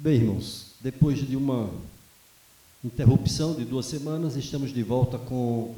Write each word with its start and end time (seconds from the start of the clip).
Bem, 0.00 0.14
irmãos, 0.14 0.74
depois 0.80 1.26
de 1.26 1.34
uma 1.34 1.68
interrupção 2.84 3.52
de 3.52 3.64
duas 3.64 3.84
semanas, 3.86 4.36
estamos 4.36 4.72
de 4.72 4.80
volta 4.80 5.18
com 5.18 5.74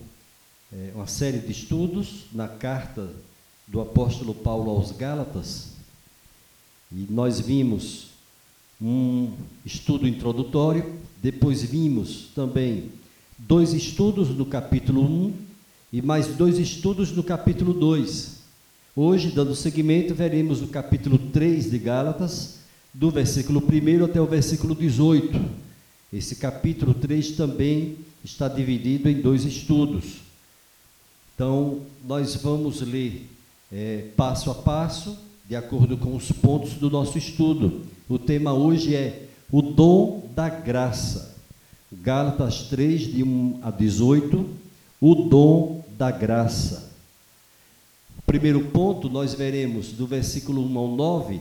é, 0.71 0.93
uma 0.95 1.07
série 1.07 1.39
de 1.39 1.51
estudos 1.51 2.27
na 2.31 2.47
carta 2.47 3.09
do 3.67 3.81
apóstolo 3.81 4.35
Paulo 4.35 4.73
aos 4.73 4.93
Gálatas. 4.93 5.69
E 6.93 7.07
nós 7.09 7.41
vimos 7.41 8.09
um 8.79 9.33
estudo 9.65 10.07
introdutório, 10.07 11.01
depois 11.23 11.63
vimos 11.63 12.29
também 12.35 12.91
dois 13.39 13.73
estudos 13.73 14.29
no 14.29 14.45
capítulo 14.45 15.03
1 15.03 15.35
e 15.95 16.03
mais 16.03 16.27
dois 16.27 16.59
estudos 16.59 17.11
no 17.11 17.25
capítulo 17.25 17.73
2. 17.73 18.39
Hoje, 18.95 19.31
dando 19.31 19.57
seguimento, 19.57 20.15
veremos 20.15 20.61
o 20.61 20.67
capítulo 20.67 21.17
3 21.17 21.71
de 21.71 21.79
Gálatas 21.79 22.60
do 22.93 23.11
versículo 23.11 23.63
1 23.63 24.05
até 24.05 24.21
o 24.21 24.27
versículo 24.27 24.75
18. 24.75 25.41
Esse 26.13 26.37
capítulo 26.37 26.93
3 26.93 27.33
também 27.33 27.97
está 28.25 28.49
dividido 28.49 29.09
em 29.09 29.21
dois 29.21 29.45
estudos. 29.45 30.21
Então, 31.35 31.81
nós 32.05 32.35
vamos 32.37 32.81
ler 32.81 33.29
é, 33.73 34.09
passo 34.17 34.51
a 34.51 34.55
passo, 34.55 35.17
de 35.49 35.55
acordo 35.55 35.97
com 35.97 36.15
os 36.17 36.31
pontos 36.33 36.75
do 36.75 36.91
nosso 36.91 37.17
estudo. 37.17 37.83
O 38.09 38.19
tema 38.19 38.53
hoje 38.53 38.95
é 38.95 39.29
o 39.51 39.63
dom 39.63 40.29
da 40.35 40.49
graça. 40.49 41.37
Gálatas 41.93 42.65
3, 42.65 43.13
de 43.13 43.23
1 43.23 43.61
a 43.63 43.71
18, 43.71 44.49
o 45.01 45.15
dom 45.15 45.85
da 45.97 46.11
graça. 46.11 46.91
Primeiro 48.27 48.67
ponto, 48.67 49.09
nós 49.09 49.35
veremos 49.35 49.93
do 49.93 50.07
versículo 50.07 50.65
1 50.65 50.79
ao 50.79 50.89
9 50.89 51.41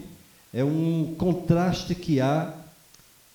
é 0.53 0.63
um 0.63 1.13
contraste 1.17 1.93
que 1.93 2.19
há, 2.19 2.53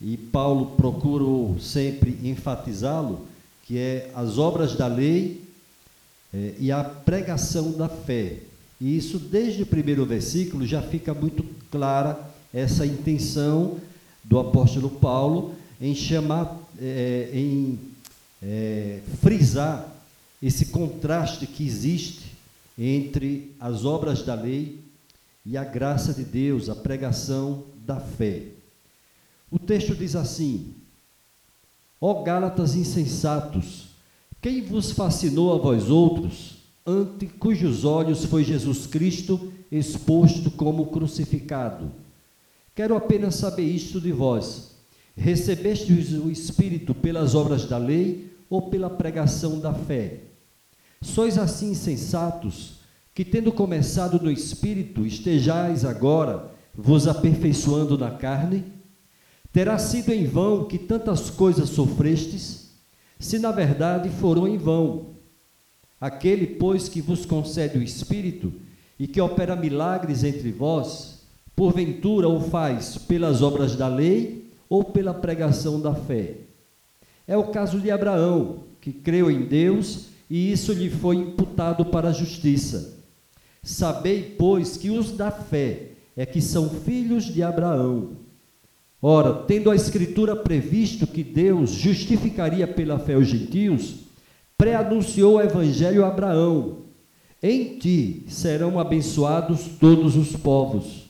e 0.00 0.16
Paulo 0.16 0.77
procurou 0.77 1.59
sempre 1.59 2.18
enfatizá-lo, 2.23 3.26
que 3.62 3.79
é 3.79 4.10
as 4.15 4.37
obras 4.37 4.74
da 4.76 4.87
lei 4.87 5.43
é, 6.32 6.54
e 6.59 6.71
a 6.73 6.82
pregação 6.82 7.73
da 7.73 7.88
fé. 7.88 8.38
E 8.80 8.96
isso, 8.96 9.18
desde 9.18 9.62
o 9.62 9.66
primeiro 9.66 10.04
versículo, 10.04 10.66
já 10.66 10.82
fica 10.82 11.15
muito 11.15 11.45
clara 11.71 12.18
essa 12.52 12.84
intenção 12.84 13.78
do 14.23 14.38
apóstolo 14.38 14.90
Paulo 14.90 15.54
em 15.80 15.95
chamar, 15.95 16.59
é, 16.80 17.30
em 17.32 17.78
é, 18.43 19.01
frisar 19.23 19.88
esse 20.43 20.66
contraste 20.66 21.46
que 21.46 21.65
existe 21.65 22.34
entre 22.78 23.52
as 23.59 23.84
obras 23.84 24.23
da 24.23 24.34
lei 24.34 24.84
e 25.45 25.56
a 25.56 25.64
graça 25.64 26.14
de 26.14 26.24
Deus, 26.24 26.68
a 26.68 26.74
pregação 26.74 27.64
da 27.84 28.00
fé. 28.00 28.45
O 29.50 29.59
texto 29.59 29.95
diz 29.95 30.16
assim: 30.16 30.74
Ó 32.00 32.23
Gálatas 32.23 32.74
insensatos, 32.74 33.88
quem 34.40 34.62
vos 34.62 34.90
fascinou 34.90 35.54
a 35.54 35.59
vós 35.59 35.90
outros, 35.90 36.56
ante 36.87 37.26
cujos 37.26 37.84
olhos 37.84 38.24
foi 38.24 38.45
Jesus 38.45 38.87
Cristo 38.87 39.52
exposto 39.70 40.50
como 40.50 40.87
crucificado? 40.87 41.90
Quero 42.74 42.96
apenas 42.96 43.37
saber 43.37 43.65
isto 43.65 44.00
de 44.00 44.12
vós: 44.12 44.72
recebestes 45.16 46.12
o 46.12 46.30
Espírito 46.30 46.95
pelas 46.95 47.34
obras 47.34 47.66
da 47.66 47.78
lei 47.78 48.32
ou 48.48 48.62
pela 48.62 48.88
pregação 48.88 49.60
da 49.60 49.72
fé? 49.72 50.20
Sois 51.02 51.37
assim 51.37 51.70
insensatos, 51.70 52.84
que 53.15 53.24
tendo 53.24 53.52
começado 53.52 54.20
no 54.20 54.30
espírito, 54.30 55.07
estejais 55.07 55.84
agora 55.84 56.51
vos 56.74 57.07
aperfeiçoando 57.07 57.96
na 57.96 58.10
carne? 58.10 58.65
Terá 59.52 59.79
sido 59.79 60.12
em 60.12 60.26
vão 60.26 60.65
que 60.65 60.76
tantas 60.76 61.30
coisas 61.30 61.68
sofrestes, 61.68 62.73
se 63.21 63.38
na 63.38 63.52
verdade 63.52 64.10
foram 64.10 64.48
em 64.48 64.59
vão. 64.59 65.15
Aquele, 66.00 66.44
pois, 66.44 66.89
que 66.89 67.00
vos 67.00 67.25
concede 67.25 67.78
o 67.78 67.83
espírito 67.83 68.53
e 68.99 69.06
que 69.06 69.21
opera 69.21 69.55
milagres 69.55 70.25
entre 70.25 70.50
vós, 70.50 71.21
porventura 71.55 72.28
o 72.28 72.41
faz 72.41 72.99
pelas 72.99 73.43
obras 73.43 73.77
da 73.77 73.87
lei 73.87 74.50
ou 74.69 74.83
pela 74.83 75.15
pregação 75.15 75.81
da 75.81 75.94
fé? 75.94 76.39
É 77.28 77.37
o 77.37 77.44
caso 77.44 77.78
de 77.78 77.93
Abraão, 77.93 78.65
que 78.81 78.93
creu 78.93 79.31
em 79.31 79.43
Deus 79.47 80.06
e 80.28 80.50
isso 80.50 80.72
lhe 80.72 80.91
foi 80.91 81.15
imputado 81.15 81.87
para 81.87 82.09
a 82.09 82.12
justiça. 82.12 82.94
Sabei, 83.65 84.35
pois, 84.39 84.77
que 84.77 84.91
os 84.91 85.11
da 85.11 85.31
fé 85.31 85.93
é 86.15 86.27
que 86.27 86.41
são 86.41 86.69
filhos 86.69 87.25
de 87.25 87.43
Abraão. 87.43 88.19
Ora, 89.01 89.33
tendo 89.35 89.71
a 89.71 89.75
Escritura 89.75 90.37
previsto 90.37 91.07
que 91.07 91.25
Deus 91.25 91.71
justificaria 91.71 92.69
pela 92.69 92.99
fé 92.99 93.17
os 93.17 93.27
gentios, 93.27 93.97
pré-anunciou 94.57 95.37
o 95.37 95.41
Evangelho 95.41 96.05
a 96.05 96.09
Abraão: 96.09 96.85
Em 97.43 97.79
ti 97.79 98.27
serão 98.29 98.79
abençoados 98.79 99.67
todos 99.81 100.15
os 100.15 100.37
povos. 100.37 101.09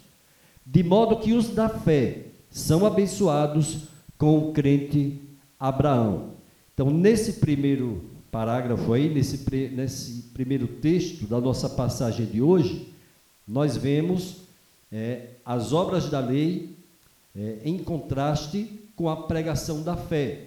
De 0.65 0.83
modo 0.83 1.19
que 1.19 1.33
os 1.33 1.51
da 1.51 1.69
fé 1.69 2.27
são 2.49 2.87
abençoados 2.87 3.89
com 4.17 4.39
o 4.39 4.53
crente 4.53 5.21
Abraão. 5.59 6.35
Então, 6.73 6.91
nesse 6.91 7.35
primeiro 7.35 8.14
parágrafo 8.35 8.93
aí, 8.93 9.09
nesse, 9.09 9.49
nesse 9.71 10.23
primeiro 10.35 10.67
texto 10.67 11.25
da 11.25 11.41
nossa 11.41 11.69
passagem 11.69 12.27
de 12.27 12.43
hoje, 12.43 12.89
nós 13.47 13.77
vemos 13.77 14.39
é, 14.91 15.27
as 15.47 15.73
obras 15.73 16.11
da 16.11 16.19
lei 16.19 16.75
é, 17.37 17.59
em 17.65 17.79
contraste 17.79 18.69
com 18.97 19.09
a 19.09 19.17
pregação 19.29 19.85
da 19.85 19.97
fé. 19.97 20.47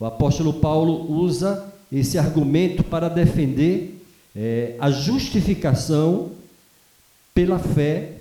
O 0.00 0.06
apóstolo 0.06 0.54
Paulo 0.54 1.12
usa 1.12 1.70
esse 1.92 2.16
argumento 2.16 2.82
para 2.82 3.10
defender 3.10 4.02
é, 4.34 4.74
a 4.78 4.90
justificação 4.90 6.32
pela 7.34 7.58
fé 7.58 8.12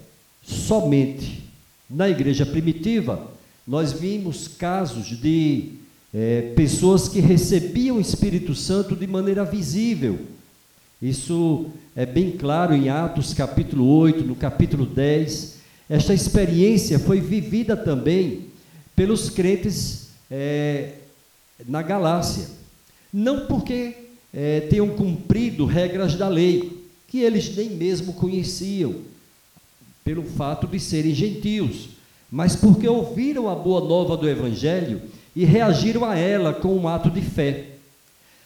somente. 0.43 1.45
Na 1.89 2.09
igreja 2.09 2.45
primitiva, 2.45 3.25
nós 3.65 3.93
vimos 3.93 4.49
casos 4.49 5.05
de 5.05 5.81
é, 6.13 6.53
pessoas 6.55 7.09
que 7.09 7.19
recebiam 7.19 7.97
o 7.97 8.01
Espírito 8.01 8.53
Santo 8.53 8.95
de 8.95 9.07
maneira 9.07 9.43
visível. 9.43 10.19
Isso 11.01 11.65
é 11.95 12.05
bem 12.05 12.31
claro 12.31 12.75
em 12.75 12.87
Atos 12.87 13.33
capítulo 13.33 13.85
8, 13.87 14.23
no 14.23 14.35
capítulo 14.35 14.85
10. 14.85 15.57
Esta 15.89 16.13
experiência 16.13 16.99
foi 16.99 17.19
vivida 17.19 17.75
também 17.75 18.45
pelos 18.95 19.29
crentes 19.29 20.09
é, 20.29 20.93
na 21.67 21.81
Galácia. 21.81 22.47
Não 23.11 23.47
porque 23.47 23.95
é, 24.33 24.61
tenham 24.61 24.89
cumprido 24.89 25.65
regras 25.65 26.15
da 26.15 26.27
lei, 26.27 26.83
que 27.07 27.19
eles 27.19 27.55
nem 27.55 27.71
mesmo 27.71 28.13
conheciam, 28.13 28.95
pelo 30.03 30.23
fato 30.23 30.67
de 30.67 30.79
serem 30.79 31.13
gentios, 31.13 31.89
mas 32.31 32.55
porque 32.55 32.87
ouviram 32.87 33.49
a 33.49 33.55
boa 33.55 33.87
nova 33.87 34.17
do 34.17 34.27
Evangelho 34.27 35.01
e 35.35 35.45
reagiram 35.45 36.05
a 36.05 36.15
ela 36.15 36.53
com 36.53 36.75
um 36.75 36.87
ato 36.87 37.09
de 37.09 37.21
fé. 37.21 37.67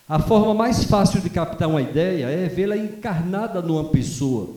A 0.08 0.20
forma 0.20 0.54
mais 0.54 0.86
fácil 0.86 1.20
de 1.20 1.30
captar 1.30 1.68
uma 1.68 1.82
ideia 1.82 2.28
é 2.28 2.48
vê-la 2.48 2.78
encarnada 2.78 3.62
numa 3.62 3.86
pessoa. 3.86 4.56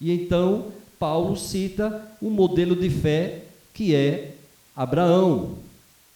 E 0.00 0.10
então 0.10 0.66
Paulo 0.98 1.36
cita 1.36 2.02
um 2.22 2.30
modelo 2.30 2.74
de 2.74 2.88
fé 2.88 3.42
que 3.74 3.94
é 3.94 4.32
Abraão, 4.74 5.56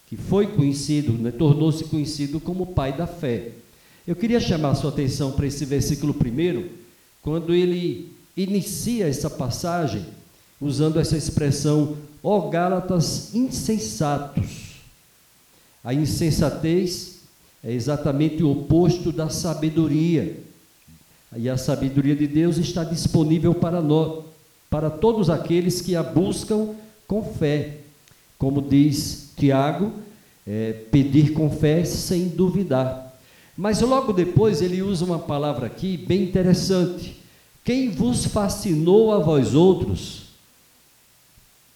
que 0.07 0.17
foi 0.17 0.47
conhecido, 0.47 1.13
né, 1.13 1.31
tornou-se 1.31 1.83
conhecido 1.85 2.39
como 2.39 2.67
pai 2.67 2.93
da 2.93 3.05
fé. 3.05 3.49
Eu 4.07 4.15
queria 4.15 4.39
chamar 4.39 4.71
a 4.71 4.75
sua 4.75 4.89
atenção 4.89 5.31
para 5.31 5.47
esse 5.47 5.65
versículo 5.65 6.13
primeiro, 6.13 6.69
quando 7.21 7.53
ele 7.53 8.11
inicia 8.35 9.07
essa 9.07 9.29
passagem 9.29 10.05
usando 10.59 10.99
essa 10.99 11.17
expressão, 11.17 11.97
ó 12.23 12.49
Gálatas 12.49 13.33
insensatos. 13.33 14.64
A 15.85 15.93
insensatez 15.93 17.19
é 17.63 17.71
exatamente 17.71 18.41
o 18.41 18.51
oposto 18.51 19.11
da 19.11 19.29
sabedoria. 19.29 20.39
E 21.37 21.47
a 21.47 21.57
sabedoria 21.57 22.15
de 22.15 22.25
Deus 22.25 22.57
está 22.57 22.83
disponível 22.83 23.53
para 23.53 23.81
nós, 23.81 24.25
para 24.67 24.89
todos 24.89 25.29
aqueles 25.29 25.81
que 25.81 25.95
a 25.95 26.01
buscam 26.01 26.69
com 27.07 27.21
fé. 27.21 27.77
Como 28.39 28.63
diz 28.63 29.29
Tiago, 29.37 29.93
é, 30.45 30.73
pedir 30.91 31.33
com 31.33 31.51
fé 31.51 31.85
sem 31.85 32.29
duvidar. 32.29 33.15
Mas 33.55 33.79
logo 33.81 34.11
depois 34.11 34.63
ele 34.63 34.81
usa 34.81 35.05
uma 35.05 35.19
palavra 35.19 35.67
aqui 35.67 35.97
bem 35.97 36.23
interessante. 36.23 37.21
Quem 37.63 37.91
vos 37.91 38.25
fascinou 38.25 39.13
a 39.13 39.19
vós 39.19 39.53
outros? 39.53 40.23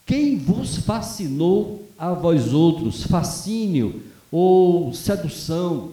Quem 0.04 0.36
vos 0.36 0.78
fascinou 0.78 1.88
a 2.00 2.14
vós 2.14 2.54
outros, 2.54 3.04
fascínio 3.04 4.02
ou 4.32 4.94
sedução? 4.94 5.92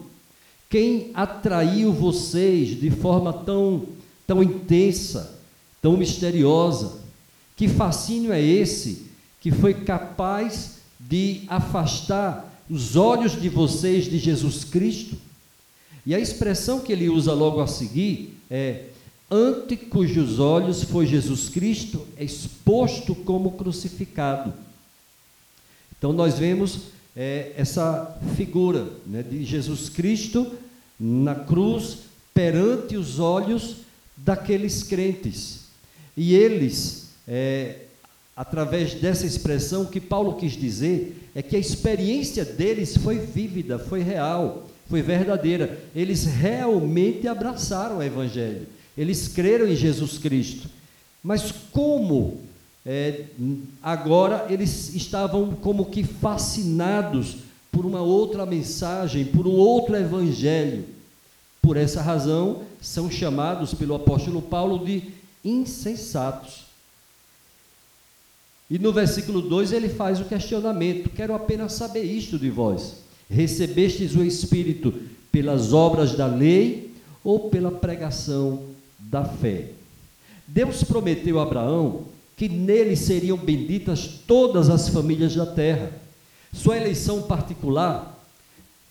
Quem 0.69 1.11
atraiu 1.13 1.91
vocês 1.91 2.79
de 2.79 2.89
forma 2.89 3.33
tão, 3.33 3.83
tão 4.25 4.41
intensa, 4.41 5.37
tão 5.81 5.97
misteriosa? 5.97 6.99
Que 7.55 7.67
fascínio 7.67 8.31
é 8.31 8.41
esse 8.41 9.07
que 9.41 9.51
foi 9.51 9.73
capaz 9.73 10.77
de 10.99 11.41
afastar 11.47 12.63
os 12.69 12.95
olhos 12.95 13.39
de 13.39 13.49
vocês 13.49 14.05
de 14.05 14.17
Jesus 14.17 14.63
Cristo? 14.63 15.15
E 16.05 16.15
a 16.15 16.19
expressão 16.19 16.79
que 16.79 16.93
ele 16.93 17.09
usa 17.09 17.33
logo 17.33 17.59
a 17.59 17.67
seguir 17.67 18.37
é: 18.49 18.85
ante 19.29 19.75
cujos 19.75 20.39
olhos 20.39 20.83
foi 20.83 21.05
Jesus 21.05 21.49
Cristo 21.49 22.07
exposto 22.17 23.13
como 23.13 23.51
crucificado. 23.51 24.53
Então 25.97 26.13
nós 26.13 26.37
vemos 26.37 26.79
é, 27.15 27.51
essa 27.57 28.17
figura 28.35 28.87
né, 29.05 29.23
de 29.23 29.43
Jesus 29.43 29.89
Cristo 29.89 30.51
na 30.99 31.33
cruz 31.33 31.99
perante 32.33 32.95
os 32.95 33.19
olhos 33.19 33.77
daqueles 34.15 34.83
crentes. 34.83 35.61
E 36.15 36.35
eles, 36.35 37.09
é, 37.27 37.81
através 38.35 38.93
dessa 38.95 39.25
expressão, 39.25 39.83
o 39.83 39.87
que 39.87 39.99
Paulo 39.99 40.35
quis 40.35 40.53
dizer 40.53 41.29
é 41.33 41.41
que 41.41 41.55
a 41.55 41.59
experiência 41.59 42.45
deles 42.45 42.95
foi 42.97 43.17
vívida, 43.17 43.79
foi 43.79 44.01
real, 44.01 44.67
foi 44.87 45.01
verdadeira. 45.01 45.79
Eles 45.95 46.25
realmente 46.25 47.27
abraçaram 47.27 47.97
o 47.97 48.03
Evangelho, 48.03 48.67
eles 48.95 49.27
creram 49.27 49.67
em 49.67 49.75
Jesus 49.75 50.17
Cristo. 50.19 50.69
Mas 51.23 51.51
como 51.71 52.41
é, 52.89 53.25
agora 53.83 54.45
eles 54.49 54.95
estavam 54.95 55.51
como 55.55 55.87
que 55.87 56.05
fascinados 56.05 57.35
por 57.69 57.85
uma 57.85 58.01
outra 58.01 58.45
mensagem, 58.45 59.25
por 59.25 59.45
um 59.45 59.51
outro 59.51 59.93
Evangelho. 59.93 60.85
Por 61.61 61.75
essa 61.75 62.01
razão, 62.01 62.63
são 62.81 63.11
chamados 63.11 63.73
pelo 63.73 63.93
apóstolo 63.93 64.41
Paulo 64.41 64.85
de 64.85 65.03
insensatos. 65.43 66.65
E 68.69 68.79
no 68.79 68.93
versículo 68.93 69.41
2 69.41 69.73
ele 69.73 69.89
faz 69.89 70.21
o 70.21 70.25
questionamento: 70.25 71.09
Quero 71.09 71.35
apenas 71.35 71.73
saber 71.73 72.03
isto 72.03 72.39
de 72.39 72.49
vós. 72.49 73.03
Recebestes 73.29 74.15
o 74.15 74.23
Espírito 74.23 74.93
pelas 75.29 75.73
obras 75.73 76.15
da 76.15 76.25
lei 76.25 76.93
ou 77.21 77.49
pela 77.49 77.69
pregação 77.69 78.63
da 78.97 79.25
fé? 79.25 79.71
Deus 80.47 80.85
prometeu 80.85 81.37
a 81.41 81.43
Abraão 81.43 82.05
que 82.37 82.47
nele 82.47 82.95
seriam 82.95 83.35
benditas 83.35 84.07
todas 84.27 84.69
as 84.69 84.87
famílias 84.87 85.35
da 85.35 85.45
terra. 85.45 85.91
Sua 86.53 86.77
eleição 86.77 87.23
particular 87.23 88.15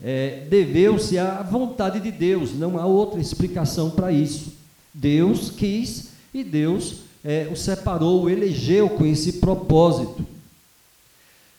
é, 0.02 0.44
deveu-se 0.50 1.16
à 1.16 1.42
vontade 1.42 2.00
de 2.00 2.10
Deus, 2.10 2.52
não 2.52 2.76
há 2.76 2.84
outra 2.84 3.20
explicação 3.20 3.88
para 3.88 4.10
isso. 4.10 4.52
Deus 4.92 5.48
quis 5.48 6.08
e 6.34 6.42
Deus 6.42 6.96
é, 7.24 7.48
o 7.50 7.56
separou, 7.56 8.24
o 8.24 8.30
elegeu 8.30 8.90
com 8.90 9.06
esse 9.06 9.34
propósito. 9.34 10.26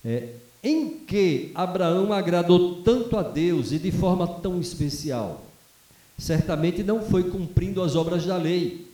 É, 0.03 0.29
em 0.63 0.89
que 0.89 1.51
Abraão 1.55 2.11
agradou 2.11 2.81
tanto 2.81 3.15
a 3.15 3.23
Deus 3.23 3.71
e 3.71 3.79
de 3.79 3.91
forma 3.91 4.27
tão 4.27 4.59
especial? 4.59 5.45
Certamente 6.17 6.83
não 6.83 7.01
foi 7.01 7.23
cumprindo 7.29 7.81
as 7.81 7.95
obras 7.95 8.25
da 8.25 8.37
lei, 8.37 8.86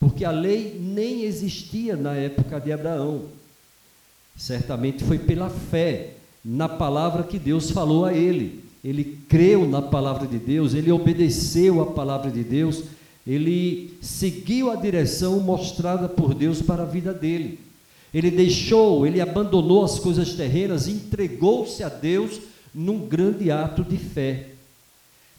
porque 0.00 0.24
a 0.24 0.32
lei 0.32 0.80
nem 0.80 1.22
existia 1.22 1.94
na 1.94 2.14
época 2.14 2.58
de 2.58 2.72
Abraão. 2.72 3.26
Certamente 4.36 5.04
foi 5.04 5.18
pela 5.18 5.48
fé 5.48 6.14
na 6.44 6.68
palavra 6.68 7.22
que 7.22 7.38
Deus 7.38 7.70
falou 7.70 8.04
a 8.04 8.12
ele 8.12 8.70
ele 8.82 9.18
creu 9.28 9.68
na 9.68 9.82
palavra 9.82 10.26
de 10.26 10.38
Deus, 10.38 10.74
ele 10.74 10.90
obedeceu 10.90 11.82
a 11.82 11.86
palavra 11.86 12.30
de 12.30 12.42
Deus, 12.42 12.82
ele 13.26 13.94
seguiu 14.00 14.70
a 14.70 14.76
direção 14.76 15.40
mostrada 15.40 16.08
por 16.08 16.34
Deus 16.34 16.62
para 16.62 16.82
a 16.82 16.86
vida 16.86 17.12
dele. 17.12 17.58
Ele 18.12 18.30
deixou, 18.30 19.06
ele 19.06 19.20
abandonou 19.20 19.84
as 19.84 19.98
coisas 19.98 20.32
terrenas, 20.32 20.88
entregou-se 20.88 21.82
a 21.84 21.88
Deus 21.88 22.40
num 22.74 23.06
grande 23.06 23.50
ato 23.50 23.84
de 23.84 23.98
fé. 23.98 24.48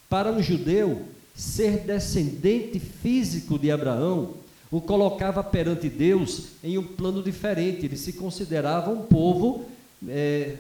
Para 0.08 0.32
um 0.32 0.42
judeu, 0.42 1.02
ser 1.36 1.80
descendente 1.80 2.80
físico 2.80 3.58
de 3.58 3.72
Abraão 3.72 4.36
o 4.72 4.80
colocava 4.80 5.44
perante 5.44 5.90
Deus 5.90 6.44
em 6.64 6.78
um 6.78 6.84
plano 6.84 7.22
diferente. 7.22 7.86
Ele 7.86 7.98
se 7.98 8.14
considerava 8.14 8.90
um 8.90 9.02
povo 9.02 9.66
é, 10.08 10.56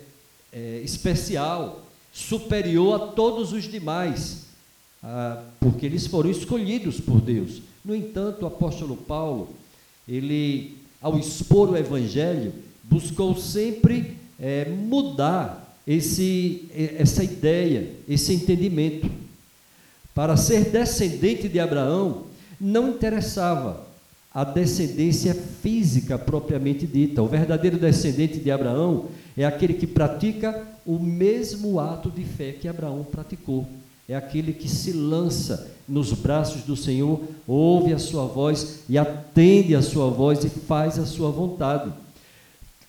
é, 0.51 0.81
especial, 0.83 1.85
superior 2.11 3.01
a 3.01 3.07
todos 3.07 3.53
os 3.53 3.63
demais, 3.63 4.47
ah, 5.01 5.41
porque 5.61 5.85
eles 5.85 6.07
foram 6.07 6.29
escolhidos 6.29 6.99
por 6.99 7.21
Deus. 7.21 7.61
No 7.85 7.95
entanto, 7.95 8.43
o 8.43 8.47
apóstolo 8.47 8.97
Paulo, 8.97 9.49
ele, 10.05 10.77
ao 11.01 11.17
expor 11.17 11.69
o 11.69 11.77
evangelho, 11.77 12.53
buscou 12.83 13.33
sempre 13.37 14.17
é, 14.37 14.65
mudar 14.65 15.77
esse, 15.87 16.69
essa 16.97 17.23
ideia, 17.23 17.89
esse 18.09 18.33
entendimento. 18.33 19.09
Para 20.13 20.35
ser 20.35 20.65
descendente 20.65 21.47
de 21.47 21.61
Abraão, 21.61 22.25
não 22.59 22.89
interessava 22.89 23.90
a 24.33 24.43
descendência 24.43 25.33
física 25.33 26.17
propriamente 26.17 26.87
dita. 26.87 27.21
O 27.21 27.27
verdadeiro 27.27 27.77
descendente 27.77 28.39
de 28.39 28.49
Abraão 28.49 29.05
é 29.35 29.45
aquele 29.45 29.73
que 29.73 29.85
pratica 29.85 30.65
o 30.85 30.97
mesmo 30.97 31.79
ato 31.79 32.09
de 32.09 32.23
fé 32.23 32.53
que 32.53 32.67
Abraão 32.67 33.03
praticou. 33.03 33.67
É 34.07 34.15
aquele 34.15 34.53
que 34.53 34.69
se 34.69 34.93
lança 34.93 35.71
nos 35.87 36.13
braços 36.13 36.63
do 36.63 36.75
Senhor, 36.75 37.21
ouve 37.45 37.93
a 37.93 37.99
sua 37.99 38.25
voz 38.25 38.79
e 38.87 38.97
atende 38.97 39.75
a 39.75 39.81
sua 39.81 40.09
voz 40.09 40.43
e 40.43 40.49
faz 40.49 40.97
a 40.97 41.05
sua 41.05 41.29
vontade. 41.29 41.91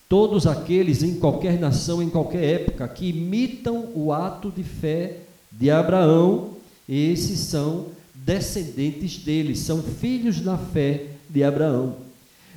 Todos 0.08 0.46
aqueles 0.46 1.02
em 1.02 1.16
qualquer 1.16 1.58
nação, 1.58 2.02
em 2.02 2.08
qualquer 2.08 2.44
época, 2.44 2.86
que 2.86 3.08
imitam 3.08 3.88
o 3.94 4.12
ato 4.12 4.50
de 4.50 4.62
fé 4.62 5.18
de 5.50 5.70
Abraão, 5.70 6.50
esses 6.88 7.38
são 7.40 7.86
descendentes 8.14 9.18
dele, 9.18 9.56
são 9.56 9.82
filhos 9.82 10.40
na 10.40 10.56
fé 10.56 11.12
de 11.32 11.43
Abraão. 11.43 11.96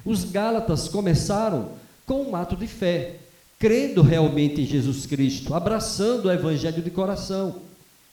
Os 0.03 0.25
Gálatas 0.25 0.87
começaram 0.87 1.69
com 2.05 2.23
um 2.23 2.35
ato 2.35 2.55
de 2.55 2.67
fé, 2.67 3.15
crendo 3.57 4.01
realmente 4.01 4.61
em 4.61 4.65
Jesus 4.65 5.05
Cristo, 5.05 5.53
abraçando 5.53 6.25
o 6.25 6.31
Evangelho 6.31 6.83
de 6.83 6.89
coração. 6.91 7.55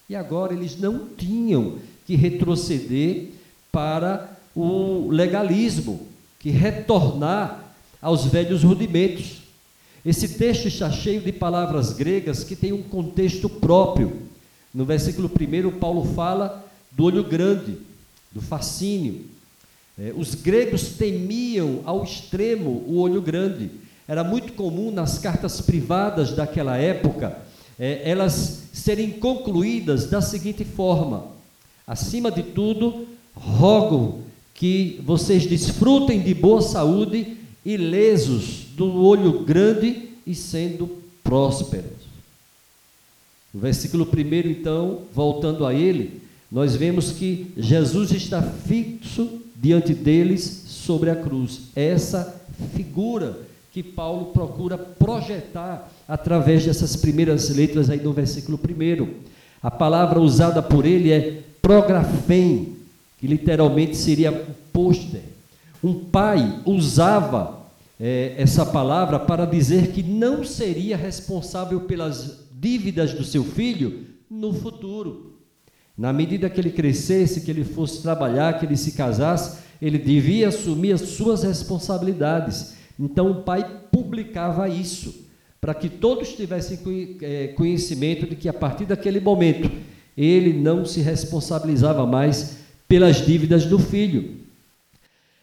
E 0.08 0.14
agora 0.14 0.54
eles 0.54 0.78
não 0.78 1.06
tinham 1.16 1.78
que 2.06 2.14
retroceder 2.14 3.30
para 3.70 4.36
o 4.54 5.08
legalismo, 5.10 6.06
que 6.38 6.50
retornar 6.50 7.74
aos 8.00 8.24
velhos 8.24 8.62
rudimentos. 8.62 9.42
Esse 10.04 10.30
texto 10.30 10.66
está 10.66 10.90
cheio 10.90 11.20
de 11.20 11.32
palavras 11.32 11.92
gregas 11.92 12.44
que 12.44 12.56
têm 12.56 12.72
um 12.72 12.82
contexto 12.82 13.48
próprio. 13.48 14.22
No 14.72 14.84
versículo 14.84 15.30
1, 15.30 15.78
Paulo 15.78 16.04
fala 16.14 16.64
do 16.90 17.04
olho 17.04 17.24
grande, 17.24 17.78
do 18.32 18.40
fascínio. 18.40 19.26
É, 20.02 20.12
os 20.16 20.34
gregos 20.34 20.94
temiam 20.94 21.80
ao 21.84 22.02
extremo 22.02 22.82
o 22.88 22.98
olho 22.98 23.22
grande. 23.22 23.70
Era 24.08 24.24
muito 24.24 24.54
comum 24.54 24.90
nas 24.90 25.18
cartas 25.20 25.60
privadas 25.60 26.32
daquela 26.32 26.76
época 26.76 27.40
é, 27.78 28.08
elas 28.08 28.64
serem 28.72 29.10
concluídas 29.10 30.06
da 30.06 30.20
seguinte 30.20 30.64
forma: 30.64 31.26
acima 31.86 32.30
de 32.30 32.42
tudo, 32.42 33.06
rogo 33.34 34.22
que 34.54 35.00
vocês 35.04 35.46
desfrutem 35.46 36.20
de 36.20 36.34
boa 36.34 36.62
saúde, 36.62 37.36
ilesos 37.64 38.66
do 38.76 39.04
olho 39.04 39.40
grande 39.40 40.10
e 40.26 40.34
sendo 40.34 40.98
prósperos. 41.24 42.02
No 43.52 43.60
versículo 43.60 44.04
1, 44.04 44.48
então, 44.48 45.02
voltando 45.14 45.66
a 45.66 45.74
ele, 45.74 46.22
nós 46.50 46.74
vemos 46.76 47.12
que 47.12 47.52
Jesus 47.56 48.12
está 48.12 48.40
fixo 48.42 49.41
diante 49.62 49.94
deles 49.94 50.64
sobre 50.66 51.08
a 51.08 51.14
cruz. 51.14 51.68
Essa 51.76 52.42
figura 52.74 53.38
que 53.72 53.80
Paulo 53.80 54.26
procura 54.26 54.76
projetar 54.76 55.88
através 56.08 56.66
dessas 56.66 56.96
primeiras 56.96 57.48
letras 57.48 57.88
aí 57.88 58.00
do 58.00 58.12
versículo 58.12 58.58
1. 58.58 59.08
A 59.62 59.70
palavra 59.70 60.20
usada 60.20 60.60
por 60.60 60.84
ele 60.84 61.12
é 61.12 61.42
prografem, 61.62 62.76
que 63.20 63.28
literalmente 63.28 63.96
seria 63.96 64.32
pôster. 64.72 65.22
Um 65.82 65.94
pai 65.94 66.60
usava 66.66 67.62
é, 68.00 68.34
essa 68.36 68.66
palavra 68.66 69.20
para 69.20 69.46
dizer 69.46 69.92
que 69.92 70.02
não 70.02 70.44
seria 70.44 70.96
responsável 70.96 71.82
pelas 71.82 72.40
dívidas 72.52 73.14
do 73.14 73.22
seu 73.22 73.44
filho 73.44 74.06
no 74.28 74.52
futuro. 74.52 75.31
Na 76.02 76.12
medida 76.12 76.50
que 76.50 76.60
ele 76.60 76.72
crescesse, 76.72 77.42
que 77.42 77.50
ele 77.52 77.62
fosse 77.62 78.02
trabalhar, 78.02 78.58
que 78.58 78.66
ele 78.66 78.76
se 78.76 78.90
casasse, 78.90 79.60
ele 79.80 79.98
devia 79.98 80.48
assumir 80.48 80.90
as 80.90 81.02
suas 81.02 81.44
responsabilidades. 81.44 82.74
Então 82.98 83.30
o 83.30 83.42
pai 83.44 83.82
publicava 83.88 84.68
isso, 84.68 85.28
para 85.60 85.72
que 85.72 85.88
todos 85.88 86.34
tivessem 86.34 86.80
é, 87.22 87.46
conhecimento 87.56 88.26
de 88.26 88.34
que 88.34 88.48
a 88.48 88.52
partir 88.52 88.84
daquele 88.84 89.20
momento 89.20 89.70
ele 90.16 90.52
não 90.52 90.84
se 90.84 91.00
responsabilizava 91.00 92.04
mais 92.04 92.56
pelas 92.88 93.24
dívidas 93.24 93.64
do 93.64 93.78
filho. 93.78 94.40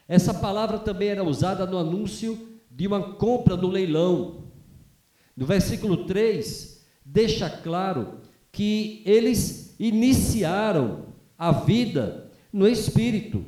Essa 0.06 0.34
palavra 0.34 0.78
também 0.78 1.08
era 1.08 1.24
usada 1.24 1.64
no 1.64 1.78
anúncio 1.78 2.38
de 2.70 2.86
uma 2.86 3.14
compra 3.14 3.56
no 3.56 3.68
leilão. 3.68 4.44
No 5.34 5.46
versículo 5.46 6.04
3, 6.04 6.82
deixa 7.02 7.48
claro 7.48 8.20
que 8.52 9.00
eles 9.06 9.59
iniciaram 9.80 11.06
a 11.38 11.50
vida 11.50 12.30
no 12.52 12.68
Espírito. 12.68 13.42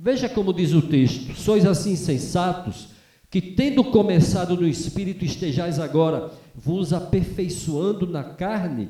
Veja 0.00 0.30
como 0.30 0.54
diz 0.54 0.72
o 0.72 0.80
texto: 0.80 1.36
sois 1.36 1.66
assim 1.66 1.94
sensatos, 1.94 2.88
que 3.30 3.40
tendo 3.40 3.84
começado 3.84 4.56
no 4.56 4.66
Espírito, 4.66 5.26
estejais 5.26 5.78
agora 5.78 6.32
vos 6.54 6.94
aperfeiçoando 6.94 8.06
na 8.06 8.24
carne. 8.24 8.88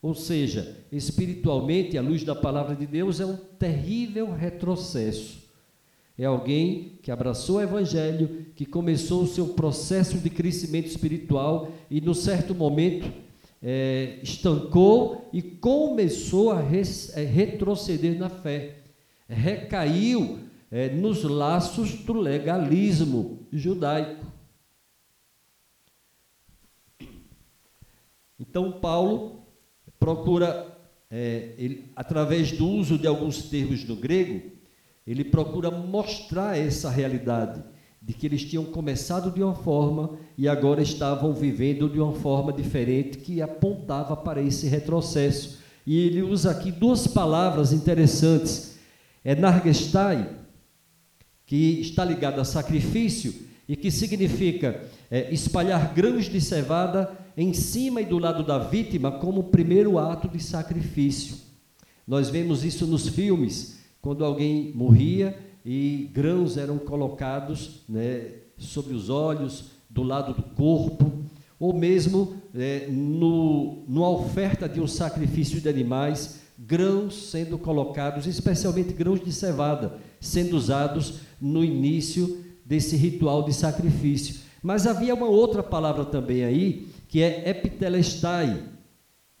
Ou 0.00 0.16
seja, 0.16 0.84
espiritualmente, 0.90 1.96
à 1.96 2.02
luz 2.02 2.24
da 2.24 2.34
palavra 2.34 2.74
de 2.74 2.86
Deus, 2.86 3.20
é 3.20 3.26
um 3.26 3.36
terrível 3.36 4.34
retrocesso. 4.34 5.40
É 6.18 6.24
alguém 6.24 6.98
que 7.02 7.10
abraçou 7.12 7.56
o 7.56 7.62
Evangelho, 7.62 8.46
que 8.56 8.66
começou 8.66 9.22
o 9.22 9.28
seu 9.28 9.48
processo 9.48 10.18
de 10.18 10.28
crescimento 10.28 10.86
espiritual 10.86 11.70
e, 11.88 12.00
num 12.00 12.14
certo 12.14 12.52
momento, 12.54 13.08
é, 13.62 14.18
estancou 14.22 15.28
e 15.32 15.40
começou 15.40 16.50
a 16.50 16.60
é, 16.60 17.22
retroceder 17.22 18.18
na 18.18 18.28
fé. 18.28 18.78
Recaiu 19.28 20.40
é, 20.70 20.88
nos 20.88 21.22
laços 21.22 21.94
do 21.94 22.14
legalismo 22.14 23.46
judaico. 23.52 24.26
Então, 28.38 28.72
Paulo 28.72 29.46
procura, 30.00 30.76
é, 31.08 31.54
ele, 31.56 31.92
através 31.94 32.50
do 32.50 32.66
uso 32.66 32.98
de 32.98 33.06
alguns 33.06 33.44
termos 33.44 33.84
do 33.84 33.94
grego, 33.94 34.50
ele 35.06 35.24
procura 35.24 35.70
mostrar 35.70 36.58
essa 36.58 36.90
realidade 36.90 37.62
de 38.04 38.12
que 38.12 38.26
eles 38.26 38.44
tinham 38.44 38.64
começado 38.64 39.30
de 39.30 39.42
uma 39.42 39.54
forma 39.54 40.18
e 40.36 40.48
agora 40.48 40.82
estavam 40.82 41.32
vivendo 41.32 41.88
de 41.88 42.00
uma 42.00 42.12
forma 42.12 42.52
diferente 42.52 43.18
que 43.18 43.40
apontava 43.40 44.16
para 44.16 44.42
esse 44.42 44.66
retrocesso. 44.66 45.60
E 45.86 45.98
ele 45.98 46.20
usa 46.20 46.50
aqui 46.50 46.72
duas 46.72 47.06
palavras 47.06 47.72
interessantes. 47.72 48.76
É 49.24 49.36
nargestai, 49.36 50.28
que 51.46 51.80
está 51.80 52.04
ligado 52.04 52.40
a 52.40 52.44
sacrifício 52.44 53.32
e 53.68 53.76
que 53.76 53.90
significa 53.90 54.82
é, 55.08 55.32
espalhar 55.32 55.94
grãos 55.94 56.24
de 56.24 56.40
cevada 56.40 57.16
em 57.36 57.52
cima 57.52 58.00
e 58.00 58.04
do 58.04 58.18
lado 58.18 58.42
da 58.42 58.58
vítima 58.58 59.12
como 59.12 59.44
primeiro 59.44 59.96
ato 59.96 60.28
de 60.28 60.42
sacrifício. 60.42 61.36
Nós 62.06 62.28
vemos 62.28 62.64
isso 62.64 62.84
nos 62.84 63.08
filmes, 63.08 63.78
quando 64.00 64.24
alguém 64.24 64.72
morria 64.74 65.38
e 65.64 66.10
grãos 66.12 66.56
eram 66.56 66.78
colocados 66.78 67.82
né, 67.88 68.30
sobre 68.56 68.94
os 68.94 69.08
olhos, 69.08 69.70
do 69.88 70.02
lado 70.02 70.34
do 70.34 70.42
corpo, 70.42 71.12
ou 71.58 71.72
mesmo 71.72 72.34
é, 72.54 72.88
no, 72.88 73.84
numa 73.86 74.10
oferta 74.10 74.68
de 74.68 74.80
um 74.80 74.86
sacrifício 74.86 75.60
de 75.60 75.68
animais, 75.68 76.40
grãos 76.58 77.30
sendo 77.30 77.58
colocados, 77.58 78.26
especialmente 78.26 78.92
grãos 78.92 79.22
de 79.22 79.32
cevada, 79.32 79.98
sendo 80.20 80.56
usados 80.56 81.20
no 81.40 81.62
início 81.62 82.42
desse 82.64 82.96
ritual 82.96 83.44
de 83.44 83.52
sacrifício. 83.52 84.40
Mas 84.62 84.86
havia 84.86 85.14
uma 85.14 85.26
outra 85.26 85.62
palavra 85.62 86.04
também 86.04 86.44
aí, 86.44 86.88
que 87.08 87.22
é 87.22 87.48
epitelestai, 87.50 88.62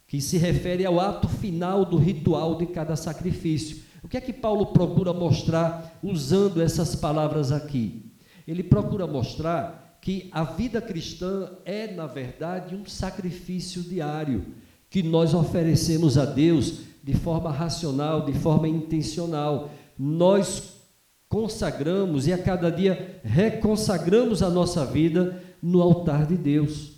que 0.06 0.20
se 0.20 0.36
refere 0.36 0.84
ao 0.84 1.00
ato 1.00 1.28
final 1.28 1.84
do 1.84 1.96
ritual 1.96 2.56
de 2.56 2.66
cada 2.66 2.96
sacrifício. 2.96 3.78
O 4.02 4.08
que 4.08 4.16
é 4.16 4.20
que 4.20 4.32
Paulo 4.32 4.66
procura 4.66 5.12
mostrar 5.12 5.98
usando 6.02 6.60
essas 6.60 6.96
palavras 6.96 7.52
aqui? 7.52 8.12
Ele 8.46 8.62
procura 8.62 9.06
mostrar 9.06 9.98
que 10.00 10.28
a 10.32 10.42
vida 10.42 10.82
cristã 10.82 11.50
é, 11.64 11.94
na 11.94 12.08
verdade, 12.08 12.74
um 12.74 12.84
sacrifício 12.84 13.82
diário 13.82 14.44
que 14.90 15.02
nós 15.02 15.32
oferecemos 15.32 16.18
a 16.18 16.24
Deus 16.24 16.80
de 17.04 17.14
forma 17.14 17.52
racional, 17.52 18.26
de 18.26 18.32
forma 18.32 18.66
intencional. 18.66 19.70
Nós 19.96 20.80
consagramos 21.28 22.26
e 22.26 22.32
a 22.32 22.38
cada 22.38 22.70
dia 22.70 23.20
reconsagramos 23.22 24.42
a 24.42 24.50
nossa 24.50 24.84
vida 24.84 25.40
no 25.62 25.80
altar 25.80 26.26
de 26.26 26.36
Deus. 26.36 26.94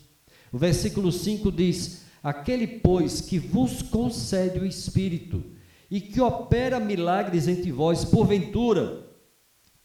O 0.50 0.56
versículo 0.56 1.12
5 1.12 1.52
diz: 1.52 2.06
Aquele, 2.22 2.66
pois, 2.66 3.20
que 3.20 3.38
vos 3.38 3.82
concede 3.82 4.58
o 4.58 4.64
Espírito 4.64 5.53
e 5.94 6.00
que 6.00 6.20
opera 6.20 6.80
milagres 6.80 7.46
entre 7.46 7.70
vós, 7.70 8.04
porventura. 8.04 9.06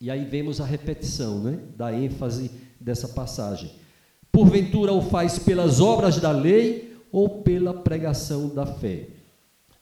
E 0.01 0.09
aí 0.09 0.25
vemos 0.25 0.59
a 0.59 0.65
repetição 0.65 1.39
né, 1.39 1.59
da 1.75 1.93
ênfase 1.93 2.49
dessa 2.81 3.07
passagem. 3.09 3.69
Porventura 4.31 4.91
o 4.91 5.03
faz 5.03 5.37
pelas 5.37 5.79
obras 5.79 6.19
da 6.19 6.31
lei 6.31 6.97
ou 7.11 7.43
pela 7.43 7.75
pregação 7.75 8.49
da 8.49 8.65
fé. 8.65 9.09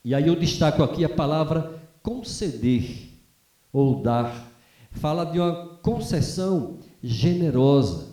E 0.04 0.14
aí 0.14 0.28
eu 0.28 0.36
destaco 0.36 0.82
aqui 0.82 1.02
a 1.02 1.08
palavra 1.08 1.80
conceder 2.02 3.08
ou 3.72 4.02
dar. 4.02 4.52
Fala 4.90 5.24
de 5.24 5.38
uma 5.38 5.78
concessão 5.78 6.76
generosa. 7.02 8.06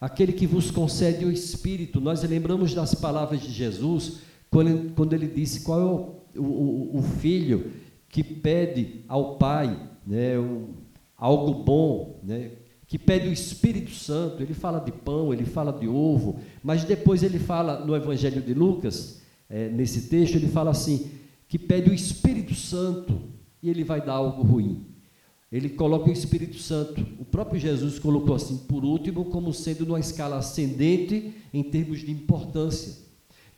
Aquele 0.00 0.32
que 0.32 0.46
vos 0.46 0.70
concede 0.70 1.26
o 1.26 1.30
Espírito. 1.30 2.00
Nós 2.00 2.22
lembramos 2.22 2.72
das 2.72 2.94
palavras 2.94 3.42
de 3.42 3.52
Jesus 3.52 4.20
quando, 4.50 4.94
quando 4.94 5.12
ele 5.12 5.26
disse 5.26 5.60
qual 5.60 5.80
é 5.80 5.84
o 5.84 6.17
o, 6.38 6.98
o, 6.98 7.02
filho 7.02 7.72
que 8.08 8.22
pede 8.22 9.04
ao 9.08 9.36
pai 9.36 9.78
né, 10.06 10.38
um, 10.38 10.68
algo 11.16 11.62
bom, 11.62 12.20
né, 12.22 12.50
que 12.86 12.98
pede 12.98 13.28
o 13.28 13.32
Espírito 13.32 13.90
Santo, 13.90 14.42
ele 14.42 14.54
fala 14.54 14.78
de 14.78 14.92
pão, 14.92 15.32
ele 15.32 15.44
fala 15.44 15.72
de 15.72 15.86
ovo, 15.86 16.40
mas 16.62 16.84
depois 16.84 17.22
ele 17.22 17.38
fala 17.38 17.84
no 17.84 17.94
Evangelho 17.94 18.40
de 18.40 18.54
Lucas, 18.54 19.20
é, 19.48 19.68
nesse 19.68 20.08
texto, 20.08 20.36
ele 20.36 20.48
fala 20.48 20.70
assim: 20.70 21.10
que 21.48 21.58
pede 21.58 21.90
o 21.90 21.94
Espírito 21.94 22.54
Santo 22.54 23.20
e 23.62 23.68
ele 23.68 23.84
vai 23.84 24.04
dar 24.04 24.14
algo 24.14 24.42
ruim. 24.42 24.86
Ele 25.50 25.70
coloca 25.70 26.10
o 26.10 26.12
Espírito 26.12 26.58
Santo, 26.58 27.00
o 27.18 27.24
próprio 27.24 27.58
Jesus 27.58 27.98
colocou 27.98 28.34
assim, 28.34 28.58
por 28.58 28.84
último, 28.84 29.24
como 29.26 29.52
sendo 29.52 29.86
numa 29.86 29.98
escala 29.98 30.36
ascendente 30.36 31.32
em 31.52 31.62
termos 31.62 32.00
de 32.00 32.10
importância 32.10 33.07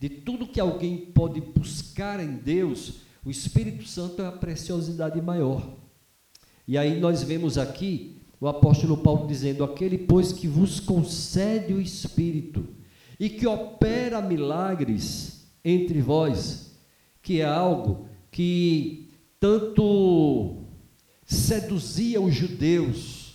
de 0.00 0.08
tudo 0.08 0.46
que 0.46 0.58
alguém 0.58 0.96
pode 0.96 1.42
buscar 1.42 2.18
em 2.20 2.36
Deus, 2.36 3.02
o 3.22 3.30
Espírito 3.30 3.86
Santo 3.86 4.22
é 4.22 4.26
a 4.26 4.32
preciosidade 4.32 5.20
maior. 5.20 5.76
E 6.66 6.78
aí 6.78 6.98
nós 6.98 7.22
vemos 7.22 7.58
aqui 7.58 8.16
o 8.40 8.48
apóstolo 8.48 8.96
Paulo 8.96 9.28
dizendo: 9.28 9.62
Aquele, 9.62 9.98
pois, 9.98 10.32
que 10.32 10.48
vos 10.48 10.80
concede 10.80 11.74
o 11.74 11.80
Espírito 11.80 12.66
e 13.18 13.28
que 13.28 13.46
opera 13.46 14.22
milagres 14.22 15.44
entre 15.62 16.00
vós, 16.00 16.74
que 17.20 17.42
é 17.42 17.44
algo 17.44 18.06
que 18.30 19.10
tanto 19.38 20.64
seduzia 21.26 22.22
os 22.22 22.34
judeus, 22.34 23.34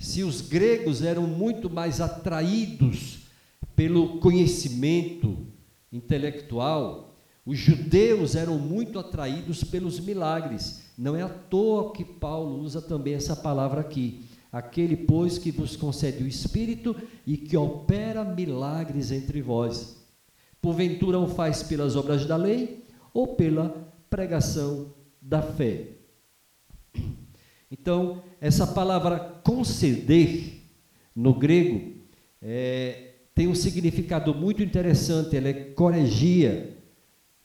se 0.00 0.24
os 0.24 0.40
gregos 0.40 1.00
eram 1.00 1.28
muito 1.28 1.70
mais 1.70 2.00
atraídos 2.00 3.20
pelo 3.76 4.18
conhecimento, 4.18 5.51
intelectual, 5.92 7.14
os 7.44 7.58
judeus 7.58 8.36
eram 8.36 8.58
muito 8.58 8.98
atraídos 8.98 9.64
pelos 9.64 9.98
milagres. 9.98 10.84
Não 10.96 11.16
é 11.16 11.22
à 11.22 11.28
toa 11.28 11.92
que 11.92 12.04
Paulo 12.04 12.60
usa 12.60 12.80
também 12.80 13.14
essa 13.14 13.34
palavra 13.34 13.80
aqui. 13.80 14.24
Aquele, 14.52 14.96
pois, 14.96 15.38
que 15.38 15.50
vos 15.50 15.76
concede 15.76 16.22
o 16.22 16.26
Espírito 16.26 16.94
e 17.26 17.36
que 17.36 17.56
opera 17.56 18.24
milagres 18.24 19.10
entre 19.10 19.42
vós. 19.42 19.96
Porventura 20.60 21.18
o 21.18 21.26
faz 21.26 21.62
pelas 21.62 21.96
obras 21.96 22.24
da 22.26 22.36
lei 22.36 22.84
ou 23.12 23.34
pela 23.34 23.92
pregação 24.08 24.92
da 25.20 25.42
fé. 25.42 25.88
Então, 27.70 28.22
essa 28.40 28.66
palavra 28.66 29.18
conceder, 29.42 30.60
no 31.16 31.34
grego, 31.34 31.94
é, 32.40 33.11
tem 33.34 33.48
um 33.48 33.54
significado 33.54 34.34
muito 34.34 34.62
interessante, 34.62 35.36
ela 35.36 35.48
é 35.48 35.52
coregia, 35.52 36.76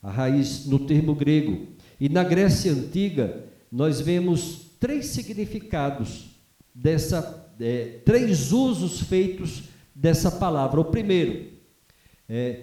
a 0.01 0.11
raiz 0.11 0.65
no 0.65 0.79
termo 0.79 1.15
grego. 1.15 1.67
E 1.99 2.09
na 2.09 2.23
Grécia 2.23 2.71
Antiga, 2.71 3.45
nós 3.71 3.99
vemos 4.01 4.67
três 4.79 5.07
significados 5.07 6.25
dessa, 6.73 7.51
é, 7.59 7.99
três 8.05 8.51
usos 8.51 9.01
feitos 9.01 9.63
dessa 9.95 10.29
palavra. 10.29 10.79
O 10.79 10.85
primeiro, 10.85 11.47
é, 12.29 12.61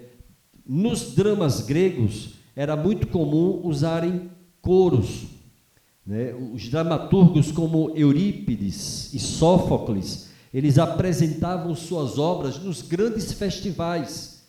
nos 0.66 1.14
dramas 1.14 1.60
gregos, 1.60 2.34
era 2.54 2.76
muito 2.76 3.06
comum 3.08 3.60
usarem 3.64 4.30
coros. 4.60 5.24
Né? 6.06 6.34
Os 6.52 6.68
dramaturgos 6.68 7.50
como 7.50 7.90
Eurípides 7.96 9.12
e 9.12 9.18
Sófocles 9.18 10.30
eles 10.54 10.78
apresentavam 10.78 11.74
suas 11.74 12.16
obras 12.16 12.60
nos 12.60 12.80
grandes 12.80 13.32
festivais. 13.32 14.44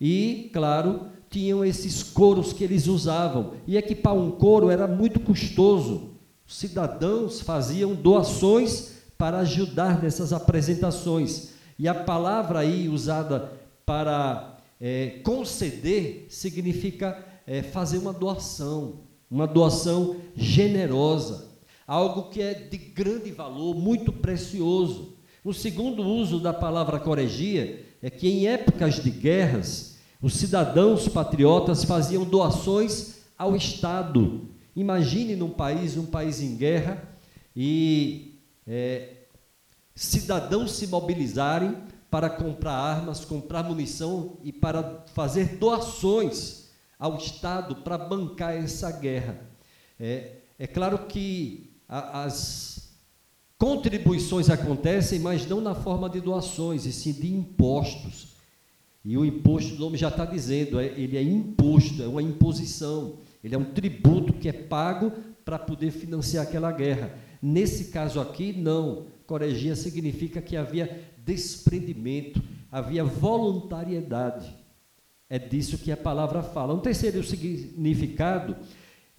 E, 0.00 0.48
claro, 0.52 1.06
tinham 1.28 1.64
esses 1.64 2.04
coros 2.04 2.52
que 2.52 2.62
eles 2.62 2.86
usavam. 2.86 3.54
E 3.66 3.76
equipar 3.76 4.14
um 4.14 4.30
coro 4.30 4.70
era 4.70 4.86
muito 4.86 5.18
custoso. 5.18 6.12
Os 6.46 6.56
cidadãos 6.56 7.40
faziam 7.40 7.96
doações 7.96 8.92
para 9.18 9.40
ajudar 9.40 10.00
nessas 10.00 10.32
apresentações. 10.32 11.50
E 11.76 11.88
a 11.88 11.94
palavra 11.94 12.60
aí 12.60 12.88
usada 12.88 13.52
para 13.84 14.56
é, 14.80 15.20
conceder 15.24 16.26
significa 16.30 17.26
é, 17.44 17.60
fazer 17.60 17.98
uma 17.98 18.12
doação, 18.12 19.00
uma 19.28 19.48
doação 19.48 20.14
generosa, 20.36 21.48
algo 21.86 22.30
que 22.30 22.40
é 22.40 22.54
de 22.54 22.78
grande 22.78 23.32
valor, 23.32 23.74
muito 23.74 24.12
precioso. 24.12 25.19
O 25.42 25.54
segundo 25.54 26.02
uso 26.02 26.38
da 26.38 26.52
palavra 26.52 27.00
coregia 27.00 27.86
é 28.02 28.10
que 28.10 28.28
em 28.28 28.46
épocas 28.46 29.02
de 29.02 29.10
guerras, 29.10 29.98
os 30.20 30.34
cidadãos 30.34 31.08
patriotas 31.08 31.82
faziam 31.84 32.24
doações 32.24 33.20
ao 33.38 33.56
Estado. 33.56 34.48
Imagine 34.76 35.34
num 35.36 35.48
país, 35.48 35.96
um 35.96 36.04
país 36.04 36.42
em 36.42 36.56
guerra, 36.56 37.02
e 37.56 38.38
é, 38.66 39.16
cidadãos 39.94 40.72
se 40.72 40.86
mobilizarem 40.86 41.74
para 42.10 42.28
comprar 42.28 42.74
armas, 42.74 43.24
comprar 43.24 43.62
munição 43.62 44.36
e 44.42 44.52
para 44.52 45.04
fazer 45.14 45.56
doações 45.56 46.68
ao 46.98 47.16
Estado 47.16 47.76
para 47.76 47.96
bancar 47.96 48.54
essa 48.54 48.90
guerra. 48.90 49.40
É, 49.98 50.32
é 50.58 50.66
claro 50.66 51.06
que 51.06 51.72
a, 51.88 52.24
as 52.24 52.69
contribuições 53.60 54.48
acontecem, 54.48 55.20
mas 55.20 55.46
não 55.46 55.60
na 55.60 55.74
forma 55.74 56.08
de 56.08 56.18
doações, 56.18 56.86
e 56.86 56.92
sim 56.92 57.12
de 57.12 57.30
impostos. 57.30 58.28
E 59.04 59.18
o 59.18 59.24
imposto, 59.24 59.74
o 59.74 59.78
nome 59.78 59.98
já 59.98 60.08
está 60.08 60.24
dizendo, 60.24 60.80
é, 60.80 60.86
ele 60.86 61.18
é 61.18 61.22
imposto, 61.22 62.02
é 62.02 62.08
uma 62.08 62.22
imposição, 62.22 63.18
ele 63.44 63.54
é 63.54 63.58
um 63.58 63.64
tributo 63.64 64.32
que 64.32 64.48
é 64.48 64.52
pago 64.52 65.12
para 65.44 65.58
poder 65.58 65.90
financiar 65.90 66.46
aquela 66.46 66.72
guerra. 66.72 67.14
Nesse 67.42 67.86
caso 67.86 68.18
aqui, 68.18 68.54
não. 68.54 69.04
Coregia 69.26 69.76
significa 69.76 70.40
que 70.40 70.56
havia 70.56 71.04
desprendimento, 71.18 72.42
havia 72.72 73.04
voluntariedade. 73.04 74.52
É 75.28 75.38
disso 75.38 75.76
que 75.76 75.92
a 75.92 75.96
palavra 75.96 76.42
fala. 76.42 76.74
Um 76.74 76.80
terceiro 76.80 77.22
significado 77.22 78.56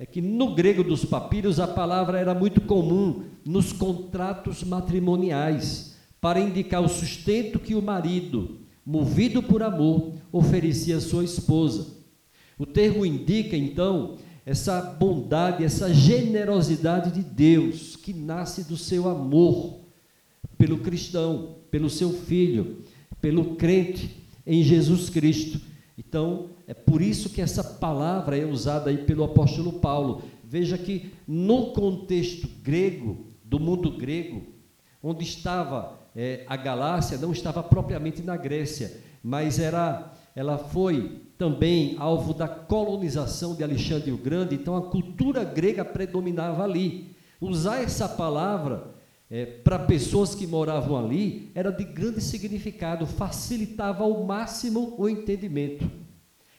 é 0.02 0.06
que 0.08 0.20
no 0.20 0.56
grego 0.56 0.84
dos 0.84 1.06
papiros 1.06 1.60
a 1.60 1.68
palavra 1.68 2.20
era 2.20 2.34
muito 2.34 2.60
comum 2.62 3.22
nos 3.46 3.72
contratos 3.72 4.64
matrimoniais 4.64 5.96
para 6.20 6.40
indicar 6.40 6.82
o 6.82 6.90
sustento 6.90 7.60
que 7.60 7.76
o 7.76 7.84
marido, 7.84 8.62
movido 8.84 9.44
por 9.44 9.62
amor, 9.62 10.14
oferecia 10.32 10.98
à 10.98 11.00
sua 11.00 11.24
esposa. 11.24 11.98
O 12.58 12.66
termo 12.66 13.06
indica 13.06 13.56
então 13.56 14.16
essa 14.44 14.82
bondade, 14.82 15.64
essa 15.64 15.94
generosidade 15.94 17.12
de 17.12 17.22
Deus 17.22 17.96
que 17.96 18.12
nasce 18.12 18.64
do 18.64 18.78
seu 18.78 19.08
amor 19.08 19.82
pelo 20.58 20.80
cristão, 20.80 21.58
pelo 21.70 21.92
seu 21.92 22.12
filho, 22.12 22.80
pelo 23.22 23.54
crente 23.54 24.10
em 24.48 24.64
Jesus 24.64 25.12
Cristo. 25.12 25.62
Então, 26.08 26.50
é 26.68 26.74
por 26.74 27.00
isso 27.00 27.30
que 27.30 27.42
essa 27.42 27.64
palavra 27.64 28.36
é 28.36 28.44
usada 28.44 28.90
aí 28.90 28.98
pelo 28.98 29.24
apóstolo 29.24 29.74
Paulo. 29.74 30.24
Veja 30.44 30.76
que 30.76 31.12
no 31.28 31.68
contexto 31.74 32.50
grego, 32.64 33.28
do 33.44 33.60
mundo 33.60 33.92
grego, 33.92 34.42
onde 35.04 35.24
estava 35.24 36.00
é, 36.16 36.44
a 36.48 36.56
Galácia, 36.56 37.20
não 37.20 37.32
estava 37.32 37.62
propriamente 37.62 38.24
na 38.24 38.36
Grécia, 38.36 39.00
mas 39.24 39.60
era, 39.60 40.12
ela 40.36 40.58
foi 40.58 41.22
também 41.38 41.96
alvo 42.00 42.34
da 42.34 42.48
colonização 42.48 43.56
de 43.56 43.64
Alexandre 43.64 44.12
o 44.12 44.18
Grande, 44.18 44.56
então 44.56 44.76
a 44.76 44.90
cultura 44.90 45.44
grega 45.44 45.86
predominava 45.86 46.64
ali. 46.64 47.16
Usar 47.40 47.84
essa 47.84 48.10
palavra 48.10 48.96
é, 49.32 49.46
para 49.46 49.80
pessoas 49.80 50.36
que 50.36 50.46
moravam 50.46 50.98
ali 50.98 51.52
era 51.56 51.72
de 51.72 51.86
grande 51.86 52.20
significado, 52.20 53.08
facilitava 53.08 54.04
ao 54.04 54.26
máximo 54.26 54.94
o 54.98 55.08
entendimento. 55.08 55.90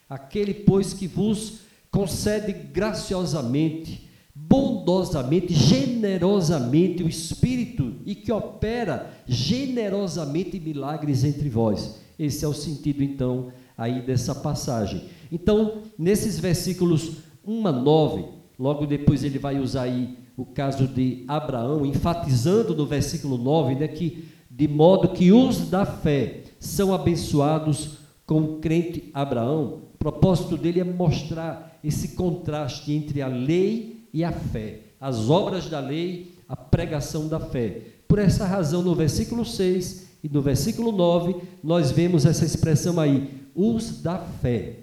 Aquele, 0.09 0.55
pois, 0.55 0.91
que 0.91 1.07
vos 1.07 1.59
concede 1.91 2.51
graciosamente, 2.51 4.09
bondosamente, 4.33 5.53
generosamente 5.53 7.03
o 7.03 7.07
Espírito 7.07 7.93
e 8.07 8.15
que 8.15 8.31
opera 8.31 9.13
generosamente 9.27 10.59
milagres 10.59 11.23
entre 11.23 11.49
vós. 11.49 11.99
Esse 12.17 12.43
é 12.43 12.47
o 12.47 12.53
sentido, 12.53 13.03
então, 13.03 13.51
aí 13.77 14.01
dessa 14.01 14.33
passagem. 14.33 15.09
Então, 15.31 15.83
nesses 15.95 16.39
versículos 16.39 17.17
1 17.45 17.67
a 17.67 17.71
9, 17.71 18.25
logo 18.57 18.87
depois 18.87 19.23
ele 19.23 19.37
vai 19.37 19.59
usar 19.59 19.83
aí 19.83 20.22
o 20.35 20.45
caso 20.45 20.87
de 20.87 21.23
Abraão, 21.27 21.85
enfatizando 21.85 22.75
no 22.75 22.85
versículo 22.85 23.37
9, 23.37 23.75
né, 23.75 23.87
que 23.87 24.25
de 24.49 24.67
modo 24.67 25.09
que 25.09 25.31
os 25.31 25.69
da 25.69 25.85
fé 25.85 26.43
são 26.59 26.93
abençoados 26.93 27.97
com 28.25 28.41
o 28.41 28.59
crente 28.59 29.09
Abraão. 29.13 29.81
O 29.93 29.97
propósito 29.97 30.57
dele 30.57 30.79
é 30.79 30.83
mostrar 30.83 31.79
esse 31.83 32.09
contraste 32.09 32.91
entre 32.91 33.21
a 33.21 33.27
lei 33.27 34.07
e 34.13 34.23
a 34.23 34.31
fé, 34.31 34.79
as 34.99 35.29
obras 35.29 35.69
da 35.69 35.79
lei, 35.79 36.33
a 36.47 36.55
pregação 36.55 37.27
da 37.27 37.39
fé. 37.39 37.81
Por 38.07 38.19
essa 38.19 38.45
razão, 38.45 38.81
no 38.83 38.93
versículo 38.93 39.43
6 39.43 40.07
e 40.23 40.29
no 40.29 40.41
versículo 40.41 40.91
9, 40.91 41.35
nós 41.63 41.91
vemos 41.91 42.25
essa 42.25 42.45
expressão 42.45 42.99
aí, 42.99 43.29
os 43.55 44.01
da 44.01 44.17
fé, 44.17 44.79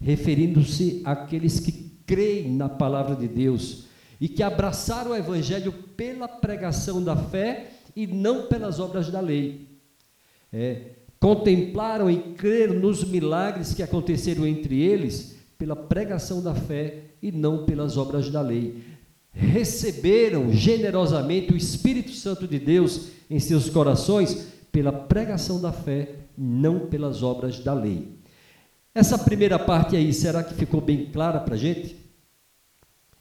referindo-se 0.00 1.02
àqueles 1.04 1.60
que 1.60 1.72
creem 2.04 2.52
na 2.52 2.68
palavra 2.68 3.14
de 3.14 3.28
Deus 3.28 3.87
e 4.20 4.28
que 4.28 4.42
abraçaram 4.42 5.12
o 5.12 5.16
evangelho 5.16 5.72
pela 5.72 6.26
pregação 6.26 7.02
da 7.02 7.16
fé 7.16 7.70
e 7.94 8.06
não 8.06 8.46
pelas 8.46 8.80
obras 8.80 9.10
da 9.10 9.20
lei. 9.20 9.68
É, 10.52 10.92
contemplaram 11.20 12.10
e 12.10 12.34
creram 12.34 12.74
nos 12.74 13.04
milagres 13.04 13.74
que 13.74 13.82
aconteceram 13.82 14.46
entre 14.46 14.80
eles 14.80 15.36
pela 15.58 15.76
pregação 15.76 16.42
da 16.42 16.54
fé 16.54 17.02
e 17.20 17.32
não 17.32 17.64
pelas 17.64 17.96
obras 17.96 18.30
da 18.30 18.40
lei. 18.40 18.82
Receberam 19.32 20.52
generosamente 20.52 21.52
o 21.52 21.56
Espírito 21.56 22.12
Santo 22.12 22.46
de 22.46 22.58
Deus 22.58 23.08
em 23.30 23.38
seus 23.38 23.68
corações 23.68 24.48
pela 24.72 24.92
pregação 24.92 25.60
da 25.60 25.72
fé 25.72 26.10
não 26.36 26.86
pelas 26.86 27.22
obras 27.22 27.58
da 27.58 27.74
lei. 27.74 28.16
Essa 28.94 29.18
primeira 29.18 29.58
parte 29.58 29.96
aí, 29.96 30.12
será 30.12 30.42
que 30.42 30.54
ficou 30.54 30.80
bem 30.80 31.06
clara 31.06 31.40
para 31.40 31.54
a 31.54 31.58
gente? 31.58 31.96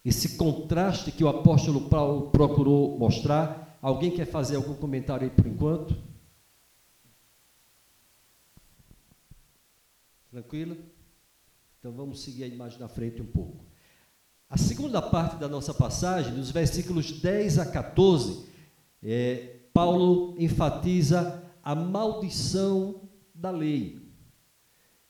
Esse 0.08 0.38
contraste 0.38 1.12
que 1.12 1.22
o 1.22 1.28
apóstolo 1.28 1.89
Paulo 1.89 2.30
procurou 2.30 2.98
mostrar. 2.98 3.78
Alguém 3.82 4.10
quer 4.10 4.26
fazer 4.26 4.56
algum 4.56 4.74
comentário 4.74 5.26
aí 5.26 5.30
por 5.30 5.46
enquanto? 5.46 5.98
Tranquilo? 10.32 10.78
Então 11.78 11.91
vamos 11.91 12.22
seguir 12.22 12.46
a 12.46 12.48
imagem 12.48 12.80
na 12.80 12.88
frente 12.88 13.22
um 13.22 13.26
pouco. 13.26 13.65
A 14.50 14.58
segunda 14.58 15.02
parte 15.02 15.36
da 15.36 15.50
nossa 15.50 15.74
passagem, 15.74 16.34
dos 16.34 16.52
versículos 16.52 17.12
10 17.12 17.60
a 17.60 17.65
14, 17.65 18.46
é, 19.04 19.58
Paulo 19.74 20.38
enfatiza 20.39 21.43
a 21.62 21.76
maldição 21.76 23.10
da 23.36 23.52
lei. 23.52 24.10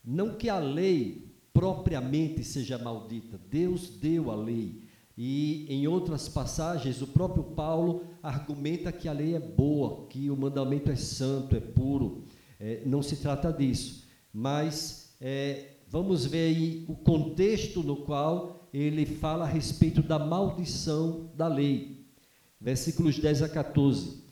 Não 0.03 0.35
que 0.35 0.49
a 0.49 0.57
lei 0.57 1.37
propriamente 1.53 2.43
seja 2.43 2.79
maldita, 2.79 3.37
Deus 3.37 3.89
deu 3.89 4.31
a 4.31 4.35
lei. 4.35 4.86
E 5.17 5.65
em 5.67 5.87
outras 5.87 6.29
passagens, 6.29 7.01
o 7.01 7.07
próprio 7.07 7.43
Paulo 7.43 8.03
argumenta 8.21 8.91
que 8.91 9.07
a 9.07 9.13
lei 9.13 9.35
é 9.35 9.39
boa, 9.39 10.05
que 10.07 10.29
o 10.29 10.37
mandamento 10.37 10.91
é 10.91 10.95
santo, 10.95 11.55
é 11.55 11.59
puro. 11.59 12.25
É, 12.59 12.83
não 12.85 13.01
se 13.01 13.15
trata 13.15 13.51
disso. 13.51 14.07
Mas 14.31 15.15
é, 15.19 15.71
vamos 15.89 16.25
ver 16.25 16.55
aí 16.55 16.85
o 16.87 16.95
contexto 16.95 17.81
no 17.81 17.97
qual 17.97 18.69
ele 18.71 19.05
fala 19.07 19.45
a 19.45 19.47
respeito 19.47 20.03
da 20.03 20.19
maldição 20.19 21.31
da 21.35 21.47
lei. 21.47 22.05
Versículos 22.61 23.17
10 23.17 23.41
a 23.41 23.49
14. 23.49 24.23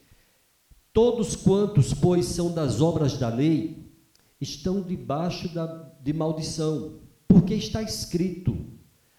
Todos 0.94 1.36
quantos, 1.36 1.94
pois, 1.94 2.26
são 2.28 2.54
das 2.54 2.80
obras 2.80 3.18
da 3.18 3.30
lei, 3.30 3.92
estão 4.40 4.82
debaixo 4.82 5.54
da, 5.54 5.66
de 6.02 6.14
maldição, 6.14 7.00
porque 7.28 7.56
está 7.56 7.82
escrito: 7.82 8.56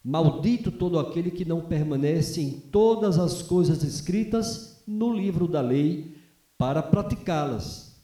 Maldito 0.08 0.70
todo 0.70 1.00
aquele 1.00 1.32
que 1.32 1.44
não 1.44 1.62
permanece 1.62 2.40
em 2.40 2.50
todas 2.50 3.18
as 3.18 3.42
coisas 3.42 3.82
escritas 3.82 4.80
no 4.86 5.12
livro 5.12 5.48
da 5.48 5.60
lei 5.60 6.14
para 6.56 6.80
praticá-las. 6.80 7.96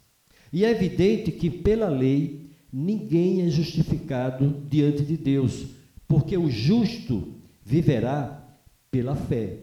E 0.52 0.64
é 0.64 0.70
evidente 0.70 1.30
que 1.30 1.48
pela 1.48 1.88
lei 1.88 2.50
ninguém 2.72 3.42
é 3.42 3.48
justificado 3.48 4.64
diante 4.68 5.04
de 5.04 5.16
Deus, 5.16 5.66
porque 6.08 6.36
o 6.36 6.50
justo 6.50 7.34
viverá 7.64 8.58
pela 8.90 9.14
fé. 9.14 9.60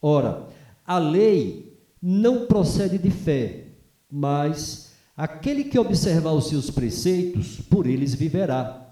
Ora, 0.00 0.46
a 0.86 0.98
lei 0.98 1.76
não 2.00 2.46
procede 2.46 2.98
de 2.98 3.10
fé, 3.10 3.64
mas 4.08 4.90
Aquele 5.20 5.64
que 5.64 5.78
observar 5.78 6.32
os 6.32 6.48
seus 6.48 6.70
preceitos, 6.70 7.60
por 7.68 7.86
eles 7.86 8.14
viverá. 8.14 8.89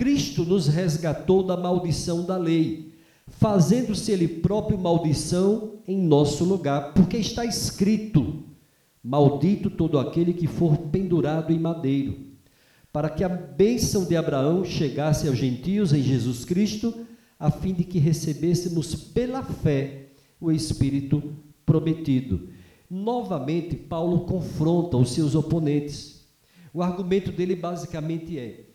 Cristo 0.00 0.46
nos 0.46 0.66
resgatou 0.66 1.42
da 1.42 1.58
maldição 1.58 2.24
da 2.24 2.38
lei, 2.38 2.94
fazendo-se 3.26 4.10
ele 4.10 4.26
próprio 4.26 4.78
maldição 4.78 5.74
em 5.86 5.94
nosso 5.94 6.42
lugar, 6.42 6.94
porque 6.94 7.18
está 7.18 7.44
escrito: 7.44 8.42
Maldito 9.04 9.68
todo 9.68 9.98
aquele 9.98 10.32
que 10.32 10.46
for 10.46 10.74
pendurado 10.90 11.52
em 11.52 11.58
madeiro, 11.58 12.16
para 12.90 13.10
que 13.10 13.22
a 13.22 13.28
bênção 13.28 14.06
de 14.06 14.16
Abraão 14.16 14.64
chegasse 14.64 15.28
aos 15.28 15.36
gentios 15.36 15.92
em 15.92 16.02
Jesus 16.02 16.46
Cristo, 16.46 17.04
a 17.38 17.50
fim 17.50 17.74
de 17.74 17.84
que 17.84 17.98
recebêssemos 17.98 18.94
pela 18.94 19.42
fé 19.42 20.06
o 20.40 20.50
Espírito 20.50 21.22
prometido. 21.66 22.48
Novamente, 22.88 23.76
Paulo 23.76 24.20
confronta 24.20 24.96
os 24.96 25.10
seus 25.10 25.34
oponentes. 25.34 26.26
O 26.72 26.82
argumento 26.82 27.30
dele 27.30 27.54
basicamente 27.54 28.38
é: 28.38 28.69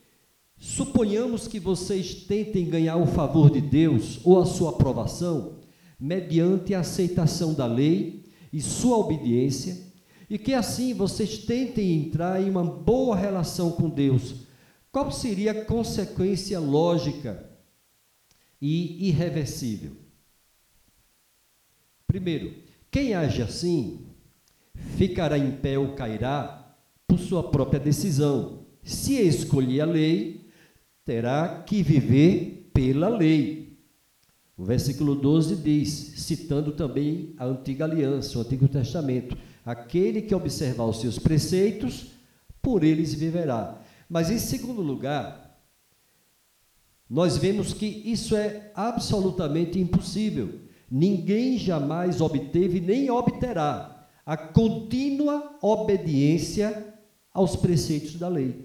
suponhamos 0.58 1.48
que 1.48 1.60
vocês 1.60 2.14
tentem 2.14 2.70
ganhar 2.70 2.98
o 2.98 3.08
favor 3.08 3.50
de 3.50 3.62
Deus 3.62 4.20
ou 4.24 4.40
a 4.40 4.46
sua 4.46 4.72
aprovação 4.72 5.60
mediante 6.00 6.74
a 6.74 6.82
aceitação 6.82 7.54
da 7.54 7.66
lei 7.66 8.26
e 8.52 8.62
sua 8.62 8.98
obediência, 8.98 9.94
e 10.30 10.38
que 10.38 10.54
assim 10.54 10.94
vocês 10.94 11.40
tentem 11.40 11.94
entrar 11.94 12.42
em 12.42 12.50
uma 12.50 12.64
boa 12.64 13.16
relação 13.16 13.72
com 13.72 13.90
Deus. 13.90 14.48
Qual 14.92 15.12
seria 15.12 15.52
a 15.52 15.66
consequência 15.66 16.60
lógica 16.60 17.50
e 18.62 19.10
irreversível? 19.10 19.92
Primeiro, 22.08 22.56
quem 22.90 23.14
age 23.14 23.42
assim 23.42 24.08
ficará 24.98 25.38
em 25.38 25.52
pé 25.52 25.78
ou 25.78 25.96
cairá 25.96 26.76
por 27.08 27.20
sua 27.20 27.52
própria 27.52 27.80
decisão. 27.80 28.66
Se 28.84 29.16
escolher 29.16 29.82
a 29.82 29.86
lei, 29.86 30.45
terá 31.06 31.64
que 31.66 31.84
viver 31.84 32.72
pela 32.74 33.08
lei. 33.08 33.78
O 34.58 34.64
versículo 34.64 35.16
12 35.16 35.58
diz, 35.58 35.90
citando 36.18 36.72
também 36.72 37.36
a 37.38 37.46
antiga 37.46 37.86
aliança, 37.86 38.38
o 38.38 38.42
Antigo 38.42 38.68
Testamento: 38.68 39.38
aquele 39.64 40.22
que 40.22 40.34
observar 40.34 40.86
os 40.86 41.00
seus 41.00 41.20
preceitos, 41.20 42.08
por 42.62 42.84
eles 42.84 43.14
viverá. 43.14 43.82
Mas 44.10 44.32
em 44.32 44.40
segundo 44.40 44.82
lugar, 44.82 45.60
nós 47.08 47.38
vemos 47.38 47.74
que 47.74 47.86
isso 47.86 48.36
é 48.36 48.72
absolutamente 48.74 49.80
impossível. 49.80 50.62
Ninguém 50.90 51.58
jamais 51.58 52.22
obteve 52.22 52.80
nem 52.80 53.12
obterá 53.12 54.08
a 54.26 54.36
contínua 54.36 55.58
obediência 55.62 56.96
aos 57.32 57.56
preceitos 57.56 58.16
da 58.16 58.28
lei. 58.28 58.65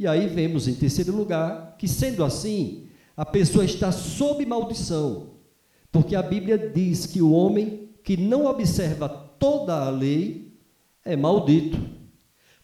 E 0.00 0.06
aí 0.06 0.28
vemos, 0.28 0.66
em 0.66 0.72
terceiro 0.72 1.14
lugar, 1.14 1.76
que 1.78 1.86
sendo 1.86 2.24
assim, 2.24 2.86
a 3.14 3.26
pessoa 3.26 3.66
está 3.66 3.92
sob 3.92 4.46
maldição, 4.46 5.32
porque 5.92 6.16
a 6.16 6.22
Bíblia 6.22 6.56
diz 6.56 7.04
que 7.04 7.20
o 7.20 7.32
homem 7.32 7.90
que 8.02 8.16
não 8.16 8.46
observa 8.46 9.10
toda 9.10 9.74
a 9.74 9.90
lei 9.90 10.56
é 11.04 11.14
maldito. 11.16 11.78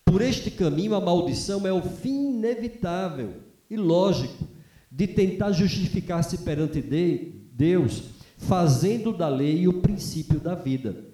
Por 0.02 0.22
este 0.22 0.50
caminho, 0.50 0.94
a 0.94 1.00
maldição 1.02 1.66
é 1.66 1.72
o 1.74 1.82
fim 1.82 2.30
inevitável 2.30 3.34
e 3.68 3.76
lógico 3.76 4.48
de 4.90 5.06
tentar 5.06 5.52
justificar-se 5.52 6.38
perante 6.38 6.80
Deus, 7.52 8.04
fazendo 8.38 9.12
da 9.12 9.28
lei 9.28 9.68
o 9.68 9.82
princípio 9.82 10.40
da 10.40 10.54
vida. 10.54 11.04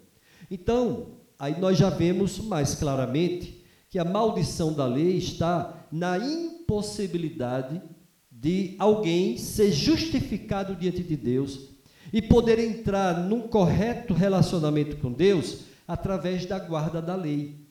Então, 0.48 1.16
aí 1.36 1.60
nós 1.60 1.76
já 1.76 1.90
vemos 1.90 2.38
mais 2.38 2.76
claramente 2.76 3.61
que 3.92 3.98
a 3.98 4.06
maldição 4.06 4.72
da 4.72 4.86
lei 4.86 5.18
está 5.18 5.86
na 5.92 6.16
impossibilidade 6.16 7.82
de 8.30 8.74
alguém 8.78 9.36
ser 9.36 9.70
justificado 9.70 10.74
diante 10.74 11.02
de 11.02 11.14
Deus 11.14 11.68
e 12.10 12.22
poder 12.22 12.58
entrar 12.58 13.28
num 13.28 13.42
correto 13.42 14.14
relacionamento 14.14 14.96
com 14.96 15.12
Deus 15.12 15.64
através 15.86 16.46
da 16.46 16.58
guarda 16.58 17.02
da 17.02 17.14
lei. 17.14 17.66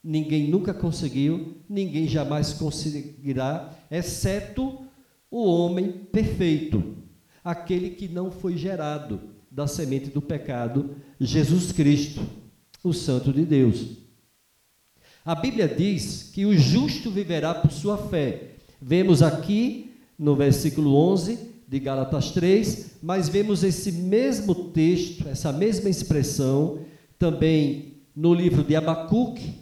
Ninguém 0.00 0.48
nunca 0.48 0.72
conseguiu, 0.72 1.56
ninguém 1.68 2.06
jamais 2.06 2.52
conseguirá, 2.52 3.76
exceto 3.90 4.78
o 5.28 5.44
homem 5.44 5.90
perfeito, 5.90 6.98
aquele 7.42 7.90
que 7.90 8.06
não 8.06 8.30
foi 8.30 8.56
gerado 8.56 9.20
da 9.50 9.66
semente 9.66 10.08
do 10.08 10.22
pecado, 10.22 10.94
Jesus 11.18 11.72
Cristo, 11.72 12.24
o 12.84 12.92
Santo 12.92 13.32
de 13.32 13.44
Deus. 13.44 14.03
A 15.24 15.34
Bíblia 15.34 15.66
diz 15.66 16.30
que 16.34 16.44
o 16.44 16.54
justo 16.54 17.10
viverá 17.10 17.54
por 17.54 17.70
sua 17.70 17.96
fé. 17.96 18.56
Vemos 18.78 19.22
aqui 19.22 19.94
no 20.18 20.36
versículo 20.36 20.94
11 20.94 21.38
de 21.66 21.80
Gálatas 21.80 22.30
3, 22.32 22.98
mas 23.02 23.26
vemos 23.26 23.64
esse 23.64 23.90
mesmo 23.90 24.54
texto, 24.54 25.26
essa 25.26 25.50
mesma 25.50 25.88
expressão, 25.88 26.80
também 27.18 28.02
no 28.14 28.34
livro 28.34 28.62
de 28.62 28.76
Abacuque, 28.76 29.54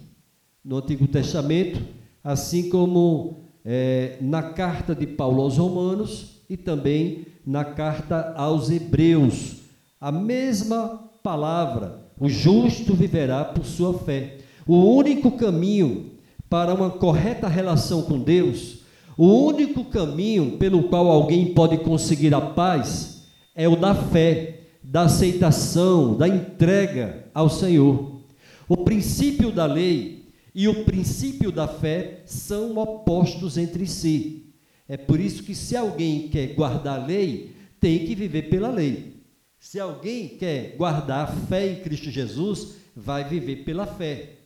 no 0.65 0.79
Antigo 0.79 1.07
Testamento, 1.07 1.81
assim 2.21 2.67
como 2.67 3.37
é, 3.63 4.17
na 4.19 4.43
carta 4.43 4.93
de 4.93 5.07
Paulo 5.07 5.43
aos 5.43 5.55
Romanos 5.55 6.41
e 6.49 6.57
também 6.57 7.25
na 7.45 7.63
carta 7.63 8.33
aos 8.35 8.69
Hebreus. 8.69 9.61
A 9.99 10.11
mesma 10.11 11.09
palavra, 11.23 12.05
o 12.19 12.27
justo 12.27 12.93
viverá 12.93 13.45
por 13.45 13.63
sua 13.63 13.97
fé. 13.99 14.39
O 14.65 14.77
único 14.95 15.31
caminho 15.31 16.11
para 16.49 16.73
uma 16.73 16.89
correta 16.89 17.47
relação 17.47 18.03
com 18.03 18.19
Deus, 18.19 18.79
o 19.17 19.27
único 19.27 19.85
caminho 19.85 20.57
pelo 20.57 20.83
qual 20.83 21.07
alguém 21.07 21.53
pode 21.53 21.77
conseguir 21.79 22.33
a 22.33 22.41
paz 22.41 23.23
é 23.55 23.67
o 23.67 23.75
da 23.75 23.93
fé, 23.93 24.61
da 24.81 25.03
aceitação, 25.03 26.15
da 26.15 26.27
entrega 26.27 27.27
ao 27.33 27.49
Senhor. 27.49 28.21
O 28.67 28.77
princípio 28.77 29.51
da 29.51 29.65
lei 29.65 30.29
e 30.55 30.67
o 30.67 30.83
princípio 30.85 31.51
da 31.51 31.67
fé 31.67 32.21
são 32.25 32.77
opostos 32.77 33.57
entre 33.57 33.85
si. 33.87 34.53
É 34.87 34.97
por 34.97 35.19
isso 35.19 35.43
que, 35.43 35.55
se 35.55 35.75
alguém 35.75 36.27
quer 36.27 36.53
guardar 36.53 36.99
a 36.99 37.05
lei, 37.05 37.51
tem 37.79 38.05
que 38.05 38.15
viver 38.15 38.43
pela 38.43 38.69
lei. 38.69 39.13
Se 39.59 39.79
alguém 39.79 40.27
quer 40.27 40.75
guardar 40.77 41.23
a 41.23 41.27
fé 41.27 41.71
em 41.71 41.75
Cristo 41.77 42.11
Jesus, 42.11 42.75
vai 42.95 43.23
viver 43.23 43.63
pela 43.63 43.85
fé. 43.85 44.42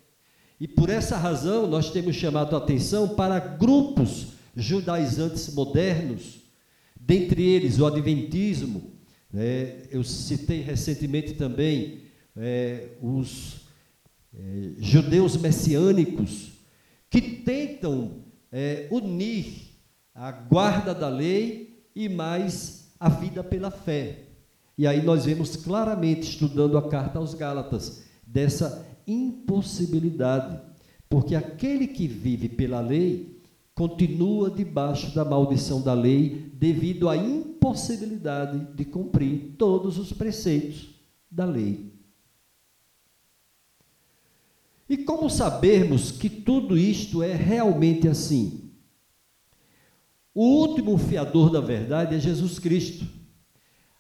E 0.59 0.67
por 0.67 0.89
essa 0.89 1.17
razão, 1.17 1.67
nós 1.67 1.91
temos 1.91 2.15
chamado 2.15 2.55
a 2.55 2.59
atenção 2.59 3.09
para 3.09 3.39
grupos 3.39 4.27
judaizantes 4.55 5.53
modernos, 5.53 6.39
dentre 6.99 7.43
eles 7.43 7.79
o 7.79 7.85
Adventismo. 7.85 8.91
Né? 9.31 9.83
Eu 9.91 10.03
citei 10.03 10.61
recentemente 10.61 11.33
também 11.33 12.01
é, 12.35 12.89
os 13.01 13.67
é, 14.35 14.73
judeus 14.79 15.37
messiânicos, 15.37 16.53
que 17.09 17.21
tentam 17.21 18.23
é, 18.51 18.87
unir 18.89 19.67
a 20.13 20.31
guarda 20.31 20.93
da 20.95 21.07
lei 21.07 21.85
e 21.95 22.09
mais 22.09 22.91
a 22.99 23.09
vida 23.09 23.43
pela 23.43 23.69
fé. 23.69 24.23
E 24.75 24.87
aí 24.87 25.03
nós 25.03 25.25
vemos 25.25 25.55
claramente, 25.55 26.29
estudando 26.29 26.77
a 26.77 26.89
carta 26.89 27.19
aos 27.19 27.35
Gálatas, 27.35 28.03
dessa 28.25 28.85
impossibilidade, 29.07 30.59
porque 31.09 31.33
aquele 31.33 31.87
que 31.87 32.07
vive 32.07 32.49
pela 32.49 32.81
lei 32.81 33.41
continua 33.73 34.49
debaixo 34.49 35.13
da 35.15 35.23
maldição 35.23 35.81
da 35.81 35.93
lei 35.93 36.51
devido 36.53 37.07
à 37.07 37.15
impossibilidade 37.15 38.73
de 38.75 38.83
cumprir 38.83 39.55
todos 39.57 39.97
os 39.97 40.11
preceitos 40.11 40.89
da 41.29 41.45
lei. 41.45 41.93
E 44.89 44.97
como 44.97 45.29
sabermos 45.29 46.11
que 46.11 46.29
tudo 46.29 46.77
isto 46.77 47.21
é 47.21 47.33
realmente 47.33 48.07
assim? 48.07 48.71
O 50.33 50.43
último 50.43 50.97
fiador 50.97 51.51
da 51.51 51.59
verdade 51.59 52.15
é 52.15 52.19
Jesus 52.19 52.57
Cristo. 52.57 53.05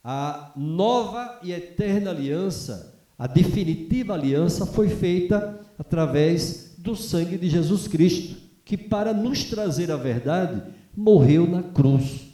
A 0.03 0.53
nova 0.55 1.39
e 1.43 1.51
eterna 1.51 2.11
aliança, 2.11 2.96
a 3.17 3.27
definitiva 3.27 4.13
aliança, 4.13 4.65
foi 4.65 4.89
feita 4.89 5.59
através 5.77 6.75
do 6.77 6.95
sangue 6.95 7.37
de 7.37 7.49
Jesus 7.49 7.87
Cristo, 7.87 8.35
que 8.63 8.77
para 8.77 9.13
nos 9.13 9.45
trazer 9.45 9.91
a 9.91 9.97
verdade, 9.97 10.61
morreu 10.95 11.47
na 11.47 11.63
cruz. 11.63 12.27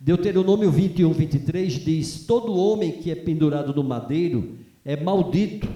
Deuteronômio 0.00 0.70
21, 0.70 1.12
23 1.12 1.72
diz: 1.72 2.26
Todo 2.26 2.54
homem 2.54 2.92
que 2.92 3.10
é 3.10 3.14
pendurado 3.14 3.74
no 3.74 3.84
madeiro 3.84 4.58
é 4.84 4.96
maldito. 4.96 5.68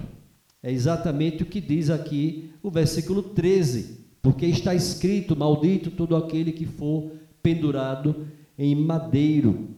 É 0.61 0.71
exatamente 0.71 1.43
o 1.43 1.45
que 1.45 1.61
diz 1.61 1.89
aqui 1.89 2.51
o 2.61 2.69
versículo 2.69 3.21
13 3.21 3.97
porque 4.27 4.45
está 4.45 4.75
escrito: 4.75 5.37
Maldito 5.37 5.89
todo 5.89 6.15
aquele 6.15 6.51
que 6.51 6.65
for 6.65 7.11
pendurado 7.41 8.27
em 8.57 8.75
madeiro. 8.75 9.69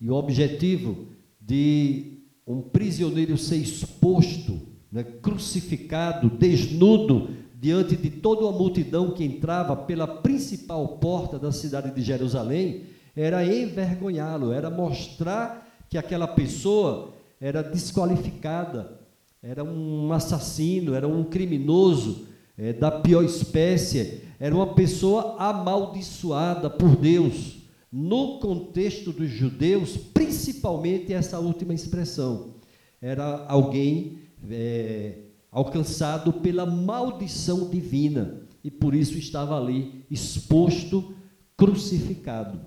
E 0.00 0.08
o 0.08 0.14
objetivo 0.14 1.08
de 1.38 2.11
um 2.46 2.60
prisioneiro 2.60 3.36
ser 3.38 3.56
exposto, 3.56 4.60
né, 4.90 5.02
crucificado, 5.02 6.28
desnudo, 6.28 7.30
diante 7.60 7.96
de 7.96 8.10
toda 8.10 8.42
uma 8.42 8.52
multidão 8.52 9.12
que 9.12 9.24
entrava 9.24 9.76
pela 9.76 10.06
principal 10.06 10.98
porta 10.98 11.38
da 11.38 11.52
cidade 11.52 11.94
de 11.94 12.02
Jerusalém, 12.02 12.84
era 13.14 13.44
envergonhá-lo, 13.44 14.52
era 14.52 14.68
mostrar 14.68 15.68
que 15.88 15.96
aquela 15.96 16.26
pessoa 16.26 17.12
era 17.40 17.62
desqualificada, 17.62 18.98
era 19.42 19.62
um 19.62 20.12
assassino, 20.12 20.94
era 20.94 21.06
um 21.06 21.24
criminoso, 21.24 22.26
é, 22.56 22.72
da 22.72 22.90
pior 22.90 23.24
espécie, 23.24 24.22
era 24.38 24.54
uma 24.54 24.74
pessoa 24.74 25.36
amaldiçoada 25.38 26.68
por 26.68 26.96
Deus. 26.96 27.61
No 27.92 28.38
contexto 28.38 29.12
dos 29.12 29.28
judeus, 29.28 29.98
principalmente 29.98 31.12
essa 31.12 31.38
última 31.38 31.74
expressão, 31.74 32.54
era 33.02 33.44
alguém 33.46 34.20
é, 34.48 35.24
alcançado 35.50 36.32
pela 36.32 36.64
maldição 36.64 37.68
divina 37.68 38.48
e 38.64 38.70
por 38.70 38.94
isso 38.94 39.18
estava 39.18 39.60
ali 39.60 40.06
exposto, 40.10 41.14
crucificado. 41.54 42.60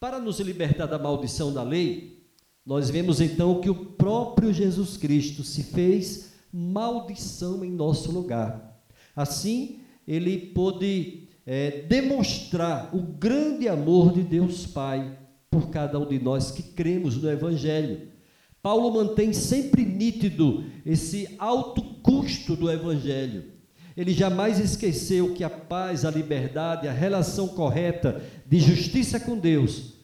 Para 0.00 0.18
nos 0.18 0.40
libertar 0.40 0.86
da 0.86 0.98
maldição 0.98 1.52
da 1.52 1.62
lei, 1.62 2.26
nós 2.66 2.90
vemos 2.90 3.20
então 3.20 3.60
que 3.60 3.70
o 3.70 3.74
próprio 3.74 4.52
Jesus 4.52 4.96
Cristo 4.96 5.44
se 5.44 5.62
fez 5.62 6.32
maldição 6.52 7.64
em 7.64 7.70
nosso 7.70 8.10
lugar. 8.10 8.82
Assim, 9.14 9.80
ele 10.06 10.36
pôde 10.38 11.19
é, 11.46 11.82
demonstrar 11.82 12.94
o 12.94 13.00
grande 13.00 13.68
amor 13.68 14.12
de 14.12 14.22
Deus 14.22 14.66
Pai 14.66 15.18
por 15.50 15.68
cada 15.70 15.98
um 15.98 16.06
de 16.06 16.18
nós 16.18 16.50
que 16.50 16.62
cremos 16.62 17.16
no 17.16 17.28
Evangelho. 17.28 18.08
Paulo 18.62 18.92
mantém 18.92 19.32
sempre 19.32 19.84
nítido 19.84 20.64
esse 20.84 21.34
alto 21.38 21.82
custo 22.02 22.54
do 22.54 22.70
Evangelho. 22.70 23.44
Ele 23.96 24.12
jamais 24.12 24.60
esqueceu 24.60 25.34
que 25.34 25.42
a 25.42 25.50
paz, 25.50 26.04
a 26.04 26.10
liberdade, 26.10 26.86
a 26.86 26.92
relação 26.92 27.48
correta 27.48 28.22
de 28.46 28.60
justiça 28.60 29.18
com 29.18 29.36
Deus, 29.36 29.94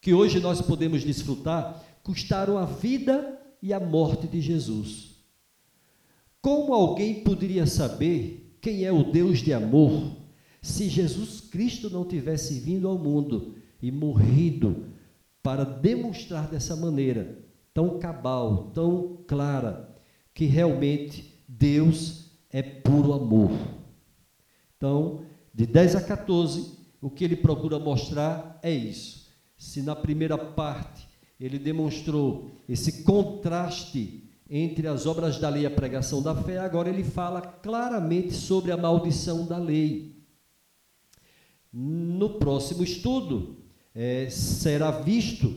que 0.00 0.12
hoje 0.12 0.40
nós 0.40 0.60
podemos 0.60 1.04
desfrutar, 1.04 1.82
custaram 2.02 2.58
a 2.58 2.64
vida 2.64 3.38
e 3.62 3.72
a 3.72 3.78
morte 3.78 4.26
de 4.26 4.40
Jesus. 4.40 5.10
Como 6.40 6.72
alguém 6.72 7.22
poderia 7.22 7.66
saber 7.66 8.56
quem 8.60 8.84
é 8.84 8.92
o 8.92 9.04
Deus 9.04 9.38
de 9.40 9.52
amor 9.52 10.19
se 10.62 10.88
Jesus 10.88 11.40
Cristo 11.40 11.88
não 11.88 12.04
tivesse 12.04 12.60
vindo 12.60 12.88
ao 12.88 12.98
mundo 12.98 13.54
e 13.80 13.90
morrido 13.90 14.86
para 15.42 15.64
demonstrar 15.64 16.48
dessa 16.48 16.76
maneira 16.76 17.38
tão 17.72 17.98
cabal, 17.98 18.70
tão 18.74 19.24
clara, 19.26 19.96
que 20.34 20.44
realmente 20.44 21.42
Deus 21.48 22.30
é 22.50 22.62
puro 22.62 23.12
amor. 23.12 23.50
Então, 24.76 25.22
de 25.54 25.66
10 25.66 25.96
a 25.96 26.02
14, 26.02 26.78
o 27.00 27.10
que 27.10 27.24
ele 27.24 27.36
procura 27.36 27.78
mostrar 27.78 28.58
é 28.62 28.70
isso. 28.70 29.28
Se 29.56 29.82
na 29.82 29.96
primeira 29.96 30.36
parte 30.36 31.08
ele 31.38 31.58
demonstrou 31.58 32.50
esse 32.68 33.02
contraste 33.02 34.24
entre 34.48 34.88
as 34.88 35.06
obras 35.06 35.38
da 35.38 35.48
lei 35.48 35.62
e 35.62 35.66
a 35.66 35.70
pregação 35.70 36.22
da 36.22 36.34
fé, 36.34 36.58
agora 36.58 36.88
ele 36.88 37.04
fala 37.04 37.40
claramente 37.40 38.32
sobre 38.32 38.72
a 38.72 38.76
maldição 38.76 39.46
da 39.46 39.56
lei. 39.56 40.19
No 41.72 42.30
próximo 42.38 42.82
estudo, 42.82 43.56
é, 43.94 44.28
será 44.28 44.90
visto 44.90 45.54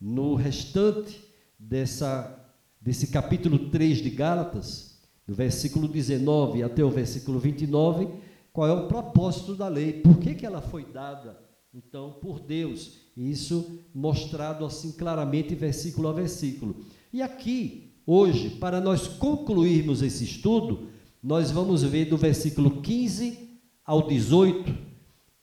no 0.00 0.34
restante 0.34 1.20
dessa, 1.58 2.52
desse 2.80 3.08
capítulo 3.08 3.70
3 3.70 3.98
de 3.98 4.10
Gálatas, 4.10 4.98
do 5.26 5.34
versículo 5.34 5.88
19 5.88 6.62
até 6.62 6.84
o 6.84 6.90
versículo 6.90 7.38
29, 7.38 8.08
qual 8.52 8.68
é 8.68 8.72
o 8.72 8.86
propósito 8.86 9.54
da 9.54 9.68
lei, 9.68 9.94
por 9.94 10.18
que, 10.18 10.34
que 10.34 10.46
ela 10.46 10.60
foi 10.60 10.84
dada, 10.84 11.38
então, 11.74 12.12
por 12.20 12.38
Deus. 12.38 13.00
Isso 13.16 13.80
mostrado 13.92 14.64
assim 14.64 14.92
claramente, 14.92 15.54
versículo 15.54 16.08
a 16.08 16.12
versículo. 16.12 16.76
E 17.12 17.20
aqui, 17.20 17.92
hoje, 18.06 18.50
para 18.50 18.80
nós 18.80 19.08
concluirmos 19.08 20.02
esse 20.02 20.24
estudo, 20.24 20.88
nós 21.22 21.50
vamos 21.50 21.82
ver 21.82 22.04
do 22.04 22.16
versículo 22.16 22.80
15 22.80 23.58
ao 23.84 24.06
18, 24.06 24.83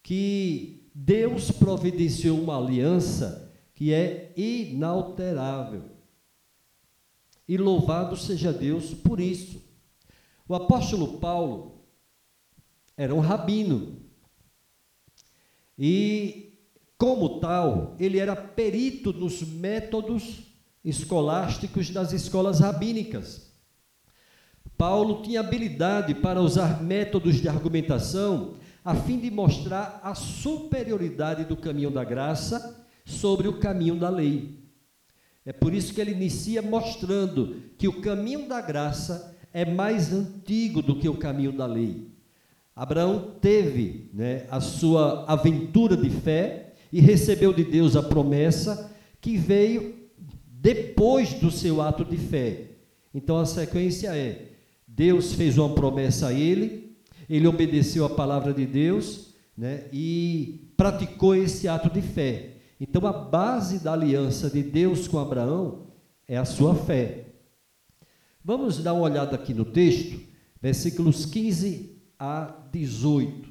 que 0.03 0.89
Deus 0.93 1.51
providenciou 1.51 2.39
uma 2.39 2.57
aliança 2.57 3.51
que 3.73 3.93
é 3.93 4.33
inalterável. 4.35 5.83
E 7.47 7.57
louvado 7.57 8.15
seja 8.15 8.53
Deus 8.53 8.93
por 8.93 9.19
isso. 9.19 9.61
O 10.47 10.55
apóstolo 10.55 11.19
Paulo 11.19 11.85
era 12.95 13.13
um 13.15 13.19
rabino. 13.19 13.97
E, 15.77 16.59
como 16.97 17.39
tal, 17.39 17.95
ele 17.99 18.19
era 18.19 18.35
perito 18.35 19.11
nos 19.11 19.41
métodos 19.41 20.43
escolásticos 20.83 21.89
das 21.89 22.11
escolas 22.13 22.59
rabínicas. 22.59 23.51
Paulo 24.77 25.21
tinha 25.21 25.39
habilidade 25.39 26.15
para 26.15 26.41
usar 26.41 26.81
métodos 26.83 27.35
de 27.35 27.47
argumentação 27.47 28.55
a 28.83 28.95
fim 28.95 29.19
de 29.19 29.29
mostrar 29.29 29.99
a 30.03 30.15
superioridade 30.15 31.45
do 31.45 31.55
caminho 31.55 31.91
da 31.91 32.03
graça 32.03 32.85
sobre 33.05 33.47
o 33.47 33.59
caminho 33.59 33.95
da 33.95 34.09
lei. 34.09 34.59
É 35.45 35.51
por 35.51 35.73
isso 35.73 35.93
que 35.93 36.01
ele 36.01 36.11
inicia 36.11 36.61
mostrando 36.61 37.55
que 37.77 37.87
o 37.87 38.01
caminho 38.01 38.47
da 38.47 38.61
graça 38.61 39.35
é 39.53 39.65
mais 39.65 40.13
antigo 40.13 40.81
do 40.81 40.95
que 40.95 41.09
o 41.09 41.17
caminho 41.17 41.51
da 41.51 41.65
lei. 41.65 42.11
Abraão 42.75 43.35
teve 43.41 44.09
né, 44.13 44.45
a 44.49 44.59
sua 44.59 45.25
aventura 45.27 45.97
de 45.97 46.09
fé 46.09 46.73
e 46.91 46.99
recebeu 46.99 47.53
de 47.53 47.63
Deus 47.63 47.95
a 47.95 48.03
promessa 48.03 48.91
que 49.19 49.37
veio 49.37 49.95
depois 50.47 51.33
do 51.33 51.51
seu 51.51 51.81
ato 51.81 52.05
de 52.05 52.17
fé. 52.17 52.71
Então 53.13 53.37
a 53.37 53.45
sequência 53.45 54.15
é: 54.15 54.49
Deus 54.87 55.33
fez 55.33 55.57
uma 55.57 55.73
promessa 55.73 56.27
a 56.27 56.33
ele, 56.33 56.80
ele 57.31 57.47
obedeceu 57.47 58.03
a 58.03 58.09
palavra 58.09 58.53
de 58.53 58.65
Deus 58.65 59.33
né, 59.55 59.87
e 59.93 60.73
praticou 60.75 61.33
esse 61.33 61.65
ato 61.65 61.89
de 61.89 62.01
fé. 62.01 62.57
Então, 62.77 63.07
a 63.07 63.13
base 63.13 63.79
da 63.79 63.93
aliança 63.93 64.49
de 64.49 64.61
Deus 64.61 65.07
com 65.07 65.17
Abraão 65.17 65.87
é 66.27 66.35
a 66.35 66.43
sua 66.43 66.75
fé. 66.75 67.27
Vamos 68.43 68.83
dar 68.83 68.91
uma 68.91 69.03
olhada 69.03 69.33
aqui 69.37 69.53
no 69.53 69.63
texto, 69.63 70.19
versículos 70.61 71.25
15 71.25 72.03
a 72.19 72.53
18. 72.69 73.49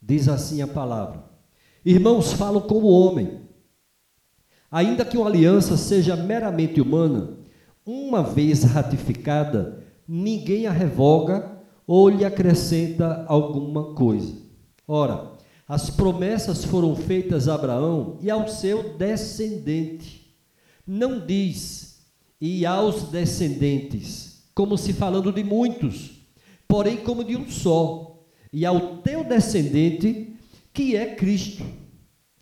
Diz 0.00 0.28
assim 0.28 0.62
a 0.62 0.68
palavra: 0.68 1.24
Irmãos, 1.84 2.32
falo 2.32 2.60
como 2.60 2.86
homem. 2.86 3.40
Ainda 4.70 5.04
que 5.04 5.16
uma 5.16 5.26
aliança 5.26 5.76
seja 5.76 6.14
meramente 6.14 6.80
humana, 6.80 7.37
uma 7.90 8.22
vez 8.22 8.64
ratificada, 8.64 9.82
ninguém 10.06 10.66
a 10.66 10.70
revoga 10.70 11.58
ou 11.86 12.10
lhe 12.10 12.22
acrescenta 12.22 13.24
alguma 13.26 13.94
coisa. 13.94 14.36
Ora, 14.86 15.32
as 15.66 15.88
promessas 15.88 16.66
foram 16.66 16.94
feitas 16.94 17.48
a 17.48 17.54
Abraão 17.54 18.18
e 18.20 18.30
ao 18.30 18.46
seu 18.46 18.94
descendente. 18.98 20.36
Não 20.86 21.24
diz 21.24 22.04
e 22.38 22.66
aos 22.66 23.04
descendentes, 23.04 24.50
como 24.54 24.76
se 24.76 24.92
falando 24.92 25.32
de 25.32 25.42
muitos, 25.42 26.10
porém 26.68 26.98
como 26.98 27.24
de 27.24 27.38
um 27.38 27.48
só, 27.50 28.22
e 28.52 28.66
ao 28.66 28.98
teu 28.98 29.24
descendente, 29.24 30.36
que 30.74 30.94
é 30.94 31.14
Cristo. 31.14 31.64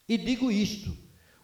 E 0.08 0.18
digo 0.18 0.50
isto: 0.50 0.90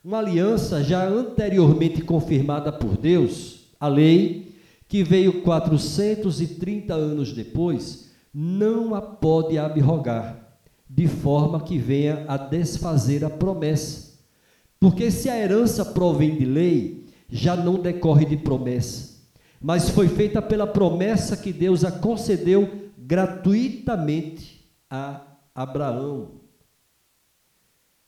uma 0.02 0.18
aliança 0.18 0.82
já 0.82 1.06
anteriormente 1.06 2.02
confirmada 2.02 2.72
por 2.72 2.96
Deus, 2.96 3.61
a 3.82 3.88
lei, 3.88 4.54
que 4.86 5.02
veio 5.02 5.42
430 5.42 6.94
anos 6.94 7.32
depois, 7.32 8.12
não 8.32 8.94
a 8.94 9.02
pode 9.02 9.58
abrogar, 9.58 10.56
de 10.88 11.08
forma 11.08 11.60
que 11.60 11.78
venha 11.78 12.24
a 12.28 12.36
desfazer 12.36 13.24
a 13.24 13.28
promessa. 13.28 14.20
Porque 14.78 15.10
se 15.10 15.28
a 15.28 15.36
herança 15.36 15.84
provém 15.84 16.36
de 16.36 16.44
lei, 16.44 17.08
já 17.28 17.56
não 17.56 17.74
decorre 17.74 18.24
de 18.24 18.36
promessa, 18.36 19.20
mas 19.60 19.88
foi 19.88 20.06
feita 20.06 20.40
pela 20.40 20.66
promessa 20.66 21.36
que 21.36 21.52
Deus 21.52 21.82
a 21.82 21.90
concedeu 21.90 22.92
gratuitamente 22.96 24.64
a 24.88 25.22
Abraão. 25.52 26.40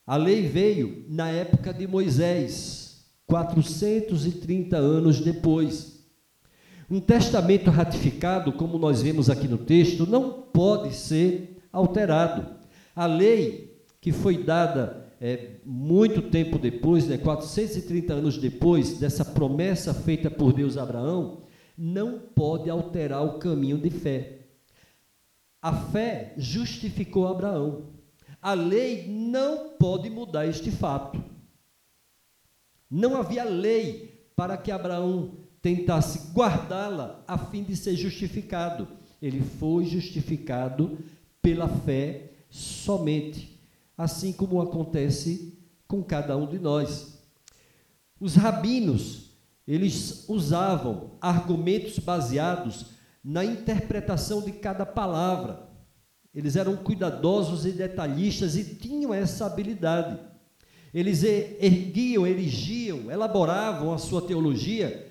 A 0.06 0.14
lei 0.16 0.46
veio 0.46 1.04
na 1.08 1.30
época 1.30 1.74
de 1.74 1.84
Moisés, 1.84 2.83
430 3.26 4.76
anos 4.76 5.20
depois. 5.20 6.04
Um 6.90 7.00
testamento 7.00 7.70
ratificado, 7.70 8.52
como 8.52 8.78
nós 8.78 9.02
vemos 9.02 9.30
aqui 9.30 9.48
no 9.48 9.58
texto, 9.58 10.06
não 10.06 10.30
pode 10.30 10.94
ser 10.94 11.62
alterado. 11.72 12.46
A 12.94 13.06
lei 13.06 13.80
que 14.00 14.12
foi 14.12 14.44
dada 14.44 15.04
é, 15.20 15.52
muito 15.64 16.20
tempo 16.20 16.58
depois, 16.58 17.06
né, 17.06 17.16
430 17.16 18.12
anos 18.12 18.36
depois 18.36 18.98
dessa 18.98 19.24
promessa 19.24 19.94
feita 19.94 20.30
por 20.30 20.52
Deus 20.52 20.76
a 20.76 20.82
Abraão, 20.82 21.44
não 21.76 22.18
pode 22.18 22.68
alterar 22.68 23.24
o 23.24 23.38
caminho 23.38 23.78
de 23.78 23.88
fé. 23.88 24.40
A 25.60 25.72
fé 25.72 26.34
justificou 26.36 27.26
Abraão. 27.26 27.94
A 28.42 28.52
lei 28.52 29.08
não 29.08 29.70
pode 29.78 30.10
mudar 30.10 30.46
este 30.46 30.70
fato. 30.70 31.18
Não 32.94 33.16
havia 33.16 33.42
lei 33.42 34.24
para 34.36 34.56
que 34.56 34.70
Abraão 34.70 35.32
tentasse 35.60 36.30
guardá-la 36.32 37.24
a 37.26 37.36
fim 37.36 37.64
de 37.64 37.74
ser 37.74 37.96
justificado. 37.96 38.86
Ele 39.20 39.42
foi 39.42 39.84
justificado 39.84 40.96
pela 41.42 41.66
fé 41.66 42.30
somente, 42.48 43.60
assim 43.98 44.32
como 44.32 44.62
acontece 44.62 45.58
com 45.88 46.04
cada 46.04 46.36
um 46.36 46.46
de 46.46 46.60
nós. 46.60 47.20
Os 48.20 48.36
rabinos, 48.36 49.30
eles 49.66 50.28
usavam 50.28 51.18
argumentos 51.20 51.98
baseados 51.98 52.92
na 53.24 53.44
interpretação 53.44 54.40
de 54.40 54.52
cada 54.52 54.86
palavra. 54.86 55.68
Eles 56.32 56.54
eram 56.54 56.76
cuidadosos 56.76 57.66
e 57.66 57.72
detalhistas 57.72 58.54
e 58.54 58.76
tinham 58.76 59.12
essa 59.12 59.46
habilidade. 59.46 60.32
Eles 60.94 61.24
erguiam, 61.24 62.24
erigiam, 62.24 63.10
elaboravam 63.10 63.92
a 63.92 63.98
sua 63.98 64.22
teologia 64.22 65.10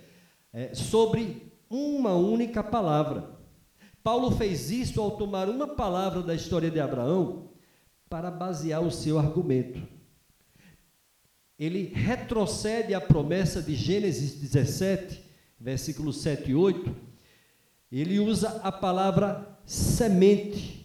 é, 0.53 0.73
sobre 0.73 1.51
uma 1.69 2.13
única 2.13 2.63
palavra. 2.63 3.29
Paulo 4.01 4.31
fez 4.31 4.71
isso 4.71 5.01
ao 5.01 5.11
tomar 5.11 5.49
uma 5.49 5.67
palavra 5.67 6.21
da 6.21 6.33
história 6.33 6.71
de 6.71 6.79
Abraão 6.79 7.49
para 8.09 8.31
basear 8.31 8.81
o 8.81 8.91
seu 8.91 9.19
argumento. 9.19 9.81
Ele 11.59 11.91
retrocede 11.93 12.93
à 12.93 13.01
promessa 13.01 13.61
de 13.61 13.75
Gênesis 13.75 14.35
17, 14.35 15.21
versículos 15.59 16.21
7 16.21 16.51
e 16.51 16.55
8. 16.55 16.95
Ele 17.91 18.19
usa 18.19 18.61
a 18.63 18.71
palavra 18.71 19.57
semente 19.65 20.82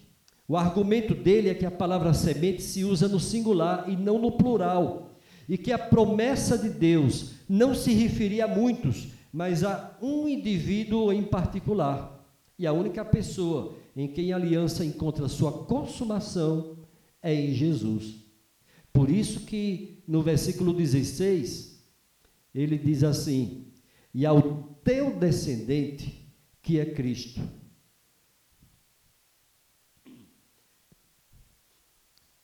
o 0.48 0.56
argumento 0.56 1.14
dele 1.14 1.50
é 1.50 1.54
que 1.54 1.66
a 1.66 1.70
palavra 1.70 2.14
semente 2.14 2.62
se 2.62 2.82
usa 2.82 3.06
no 3.06 3.20
singular 3.20 3.84
e 3.86 3.94
não 3.94 4.18
no 4.18 4.32
plural, 4.32 5.10
e 5.46 5.58
que 5.58 5.70
a 5.70 5.78
promessa 5.78 6.56
de 6.56 6.70
Deus 6.70 7.32
não 7.46 7.74
se 7.74 7.92
referia 7.92 8.46
a 8.46 8.48
muitos, 8.48 9.08
mas 9.30 9.62
a 9.62 9.96
um 10.00 10.26
indivíduo 10.26 11.12
em 11.12 11.22
particular. 11.22 12.18
E 12.58 12.66
a 12.66 12.72
única 12.72 13.04
pessoa 13.04 13.76
em 13.94 14.08
quem 14.08 14.32
a 14.32 14.36
aliança 14.36 14.84
encontra 14.84 15.28
sua 15.28 15.52
consumação 15.52 16.78
é 17.22 17.34
em 17.34 17.52
Jesus. 17.52 18.14
Por 18.90 19.10
isso 19.10 19.40
que 19.40 20.02
no 20.08 20.22
versículo 20.22 20.72
16, 20.72 21.84
ele 22.54 22.78
diz 22.78 23.04
assim: 23.04 23.66
"E 24.14 24.24
ao 24.24 24.42
teu 24.82 25.14
descendente, 25.14 26.26
que 26.62 26.80
é 26.80 26.86
Cristo, 26.86 27.40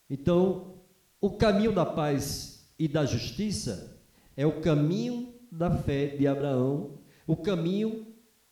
Então, 0.09 0.75
o 1.21 1.31
caminho 1.31 1.73
da 1.73 1.87
paz 1.87 2.69
e 2.79 2.87
da 2.87 3.05
justiça 3.05 3.99
é 4.37 4.47
o 4.47 4.61
caminho 4.61 5.35
da 5.51 5.71
fé 5.71 6.09
de 6.09 6.27
Abraão, 6.27 6.99
o 7.27 7.37
caminho 7.37 8.07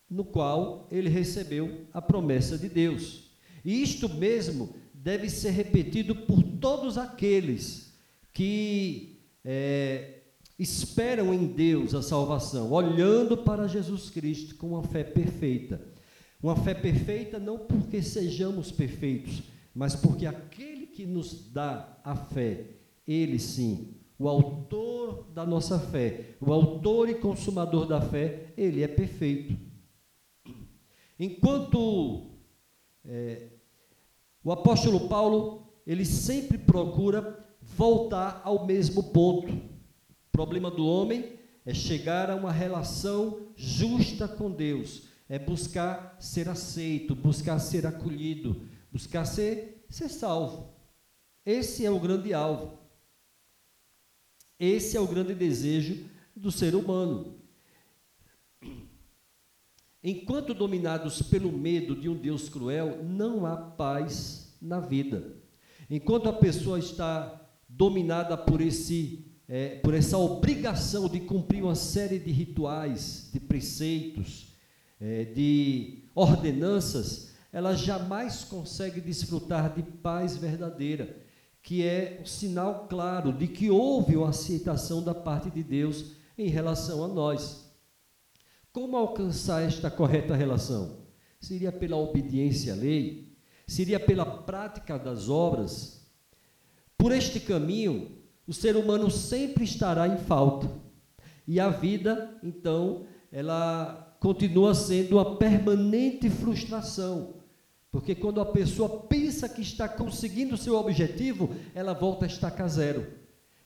no 0.08 0.24
qual 0.24 0.86
ele 0.90 1.08
recebeu 1.08 1.86
a 1.92 2.00
promessa 2.00 2.56
de 2.56 2.68
Deus. 2.68 3.30
E 3.64 3.82
isto 3.82 4.08
mesmo 4.08 4.74
deve 4.94 5.28
ser 5.28 5.50
repetido 5.50 6.14
por 6.14 6.42
todos 6.42 6.96
aqueles 6.96 7.92
que 8.32 9.20
é, 9.44 10.20
esperam 10.58 11.34
em 11.34 11.46
Deus 11.46 11.94
a 11.94 12.02
salvação, 12.02 12.70
olhando 12.70 13.36
para 13.36 13.66
Jesus 13.66 14.10
Cristo 14.10 14.54
com 14.56 14.68
uma 14.68 14.82
fé 14.84 15.02
perfeita. 15.02 15.80
Uma 16.42 16.56
fé 16.56 16.74
perfeita 16.74 17.38
não 17.38 17.58
porque 17.58 18.02
sejamos 18.02 18.70
perfeitos, 18.72 19.42
mas 19.74 19.94
porque 19.94 20.26
aquele 20.26 20.86
que 20.86 21.06
nos 21.06 21.50
dá 21.50 21.98
a 22.04 22.14
fé, 22.14 22.66
ele 23.06 23.38
sim, 23.38 23.94
o 24.18 24.28
autor 24.28 25.26
da 25.34 25.44
nossa 25.44 25.78
fé, 25.78 26.36
o 26.40 26.52
autor 26.52 27.08
e 27.08 27.14
consumador 27.14 27.86
da 27.86 28.00
fé, 28.00 28.52
ele 28.56 28.82
é 28.82 28.88
perfeito. 28.88 29.56
Enquanto 31.18 32.30
é, 33.04 33.48
o 34.44 34.52
apóstolo 34.52 35.08
Paulo, 35.08 35.72
ele 35.86 36.04
sempre 36.04 36.58
procura 36.58 37.44
voltar 37.60 38.42
ao 38.44 38.66
mesmo 38.66 39.04
ponto. 39.04 39.52
O 39.52 40.30
problema 40.30 40.70
do 40.70 40.86
homem 40.86 41.38
é 41.64 41.72
chegar 41.72 42.30
a 42.30 42.36
uma 42.36 42.52
relação 42.52 43.48
justa 43.56 44.26
com 44.26 44.50
Deus, 44.50 45.04
é 45.28 45.38
buscar 45.38 46.16
ser 46.18 46.48
aceito, 46.48 47.14
buscar 47.14 47.58
ser 47.58 47.86
acolhido, 47.86 48.62
buscar 48.92 49.24
ser, 49.24 49.84
ser 49.88 50.08
salvo. 50.08 50.74
Esse 51.44 51.86
é 51.86 51.90
o 51.90 51.98
grande 51.98 52.34
alvo. 52.34 52.78
Esse 54.58 54.96
é 54.96 55.00
o 55.00 55.08
grande 55.08 55.34
desejo 55.34 56.04
do 56.36 56.52
ser 56.52 56.74
humano. 56.74 57.40
Enquanto 60.04 60.52
dominados 60.52 61.22
pelo 61.22 61.50
medo 61.50 61.96
de 61.96 62.08
um 62.08 62.16
Deus 62.16 62.48
cruel, 62.48 63.02
não 63.02 63.46
há 63.46 63.56
paz 63.56 64.56
na 64.60 64.78
vida. 64.78 65.36
Enquanto 65.88 66.28
a 66.28 66.32
pessoa 66.32 66.78
está 66.78 67.40
dominada 67.68 68.36
por 68.36 68.60
esse 68.60 69.32
é, 69.48 69.76
por 69.76 69.92
essa 69.92 70.16
obrigação 70.16 71.08
de 71.08 71.20
cumprir 71.20 71.62
uma 71.62 71.74
série 71.74 72.18
de 72.18 72.30
rituais, 72.30 73.28
de 73.32 73.38
preceitos, 73.38 74.46
é, 75.00 75.24
de 75.24 76.04
ordenanças, 76.14 77.31
ela 77.52 77.74
jamais 77.74 78.44
consegue 78.44 79.00
desfrutar 79.00 79.74
de 79.74 79.82
paz 79.82 80.36
verdadeira 80.36 81.22
que 81.62 81.86
é 81.86 82.18
um 82.20 82.26
sinal 82.26 82.86
claro 82.88 83.32
de 83.32 83.46
que 83.46 83.70
houve 83.70 84.16
uma 84.16 84.30
aceitação 84.30 85.02
da 85.02 85.14
parte 85.14 85.48
de 85.48 85.62
Deus 85.62 86.16
em 86.36 86.48
relação 86.48 87.04
a 87.04 87.08
nós. 87.08 87.72
Como 88.72 88.96
alcançar 88.96 89.62
esta 89.62 89.90
correta 89.90 90.34
relação? 90.34 91.06
Seria 91.40 91.70
pela 91.70 91.96
obediência 91.96 92.72
à 92.72 92.76
lei? 92.76 93.36
Seria 93.66 94.00
pela 94.00 94.24
prática 94.24 94.98
das 94.98 95.28
obras? 95.28 96.10
Por 96.98 97.12
este 97.12 97.38
caminho, 97.38 98.18
o 98.46 98.52
ser 98.52 98.76
humano 98.76 99.10
sempre 99.10 99.62
estará 99.62 100.08
em 100.08 100.16
falta. 100.18 100.68
E 101.46 101.60
a 101.60 101.68
vida, 101.68 102.38
então, 102.42 103.06
ela 103.30 104.16
continua 104.18 104.74
sendo 104.74 105.16
uma 105.16 105.36
permanente 105.36 106.28
frustração 106.28 107.41
porque 107.92 108.14
quando 108.14 108.40
a 108.40 108.46
pessoa 108.46 108.88
pensa 108.88 109.46
que 109.46 109.60
está 109.60 109.86
conseguindo 109.86 110.54
o 110.54 110.58
seu 110.58 110.76
objetivo, 110.76 111.54
ela 111.74 111.92
volta 111.92 112.24
a 112.24 112.28
estacar 112.28 112.66
zero. 112.66 113.06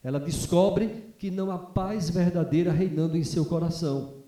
Ela 0.02 0.18
descobre 0.18 1.14
que 1.16 1.30
não 1.30 1.48
há 1.48 1.56
paz 1.56 2.10
verdadeira 2.10 2.72
reinando 2.72 3.16
em 3.16 3.22
seu 3.22 3.44
coração. 3.44 4.24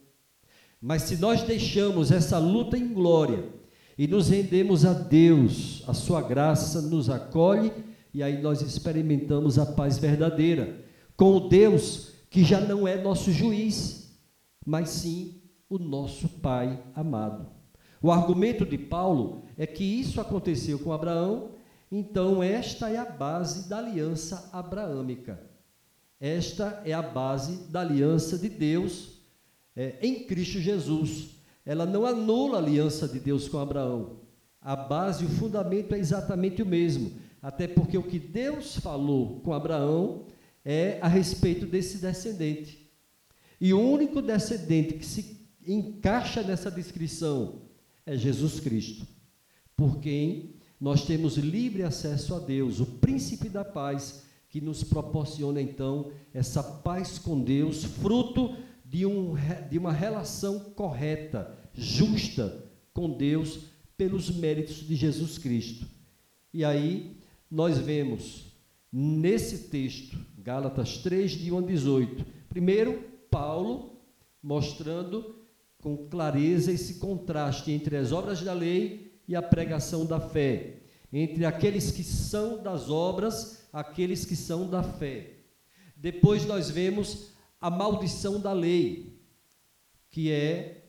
Mas 0.80 1.02
se 1.02 1.16
nós 1.16 1.42
deixamos 1.42 2.12
essa 2.12 2.38
luta 2.38 2.78
em 2.78 2.94
glória 2.94 3.44
e 3.98 4.06
nos 4.06 4.28
rendemos 4.28 4.84
a 4.84 4.92
Deus, 4.92 5.82
a 5.88 5.92
sua 5.92 6.22
graça 6.22 6.80
nos 6.80 7.10
acolhe 7.10 7.72
e 8.14 8.22
aí 8.22 8.40
nós 8.40 8.62
experimentamos 8.62 9.58
a 9.58 9.66
paz 9.66 9.98
verdadeira 9.98 10.84
com 11.16 11.34
o 11.34 11.48
Deus 11.48 12.12
que 12.30 12.44
já 12.44 12.60
não 12.60 12.86
é 12.86 13.02
nosso 13.02 13.32
juiz, 13.32 14.16
mas 14.64 14.90
sim 14.90 15.42
o 15.68 15.76
nosso 15.76 16.28
Pai 16.28 16.80
amado. 16.94 17.57
O 18.00 18.12
argumento 18.12 18.64
de 18.64 18.78
Paulo 18.78 19.42
é 19.56 19.66
que 19.66 19.82
isso 19.82 20.20
aconteceu 20.20 20.78
com 20.78 20.92
Abraão, 20.92 21.50
então 21.90 22.42
esta 22.42 22.90
é 22.90 22.96
a 22.96 23.04
base 23.04 23.68
da 23.68 23.78
aliança 23.78 24.48
abraâmica. 24.52 25.40
Esta 26.20 26.82
é 26.84 26.92
a 26.92 27.02
base 27.02 27.70
da 27.70 27.80
aliança 27.80 28.38
de 28.38 28.48
Deus 28.48 29.20
é, 29.74 29.96
em 30.02 30.24
Cristo 30.24 30.60
Jesus. 30.60 31.30
Ela 31.64 31.86
não 31.86 32.06
anula 32.06 32.58
a 32.58 32.60
aliança 32.60 33.08
de 33.08 33.18
Deus 33.18 33.48
com 33.48 33.58
Abraão. 33.58 34.20
A 34.60 34.74
base, 34.74 35.24
o 35.24 35.28
fundamento 35.28 35.94
é 35.94 35.98
exatamente 35.98 36.62
o 36.62 36.66
mesmo. 36.66 37.12
Até 37.40 37.68
porque 37.68 37.96
o 37.96 38.02
que 38.02 38.18
Deus 38.18 38.76
falou 38.76 39.40
com 39.40 39.52
Abraão 39.52 40.26
é 40.64 40.98
a 41.00 41.08
respeito 41.08 41.66
desse 41.66 41.98
descendente. 41.98 42.90
E 43.60 43.72
o 43.72 43.80
único 43.80 44.20
descendente 44.20 44.94
que 44.94 45.06
se 45.06 45.48
encaixa 45.66 46.42
nessa 46.42 46.70
descrição 46.70 47.67
é 48.08 48.16
Jesus 48.16 48.58
Cristo, 48.58 49.06
por 49.76 50.00
quem 50.00 50.54
nós 50.80 51.04
temos 51.04 51.36
livre 51.36 51.82
acesso 51.82 52.34
a 52.34 52.38
Deus, 52.38 52.80
o 52.80 52.86
príncipe 52.86 53.50
da 53.50 53.64
paz, 53.64 54.24
que 54.48 54.62
nos 54.62 54.82
proporciona 54.82 55.60
então 55.60 56.10
essa 56.32 56.62
paz 56.62 57.18
com 57.18 57.38
Deus, 57.38 57.84
fruto 57.84 58.56
de, 58.82 59.04
um, 59.04 59.34
de 59.68 59.76
uma 59.76 59.92
relação 59.92 60.58
correta, 60.70 61.54
justa 61.74 62.64
com 62.94 63.10
Deus, 63.10 63.60
pelos 63.94 64.30
méritos 64.30 64.76
de 64.76 64.94
Jesus 64.94 65.36
Cristo. 65.36 65.86
E 66.54 66.64
aí 66.64 67.20
nós 67.50 67.76
vemos 67.76 68.46
nesse 68.90 69.68
texto, 69.68 70.18
Gálatas 70.38 70.96
3, 70.98 71.32
de 71.32 71.52
1 71.52 71.58
a 71.58 71.62
18, 71.62 72.24
primeiro, 72.48 73.04
Paulo 73.30 74.00
mostrando 74.42 75.34
com 75.78 76.08
clareza 76.08 76.72
esse 76.72 76.94
contraste 76.94 77.70
entre 77.70 77.96
as 77.96 78.12
obras 78.12 78.42
da 78.42 78.52
lei 78.52 79.20
e 79.26 79.36
a 79.36 79.42
pregação 79.42 80.04
da 80.04 80.20
fé, 80.20 80.80
entre 81.12 81.44
aqueles 81.44 81.90
que 81.90 82.02
são 82.02 82.62
das 82.62 82.90
obras, 82.90 83.68
aqueles 83.72 84.24
que 84.24 84.34
são 84.34 84.68
da 84.68 84.82
fé. 84.82 85.34
Depois 85.96 86.44
nós 86.46 86.70
vemos 86.70 87.32
a 87.60 87.70
maldição 87.70 88.40
da 88.40 88.52
lei, 88.52 89.18
que 90.10 90.30
é, 90.30 90.84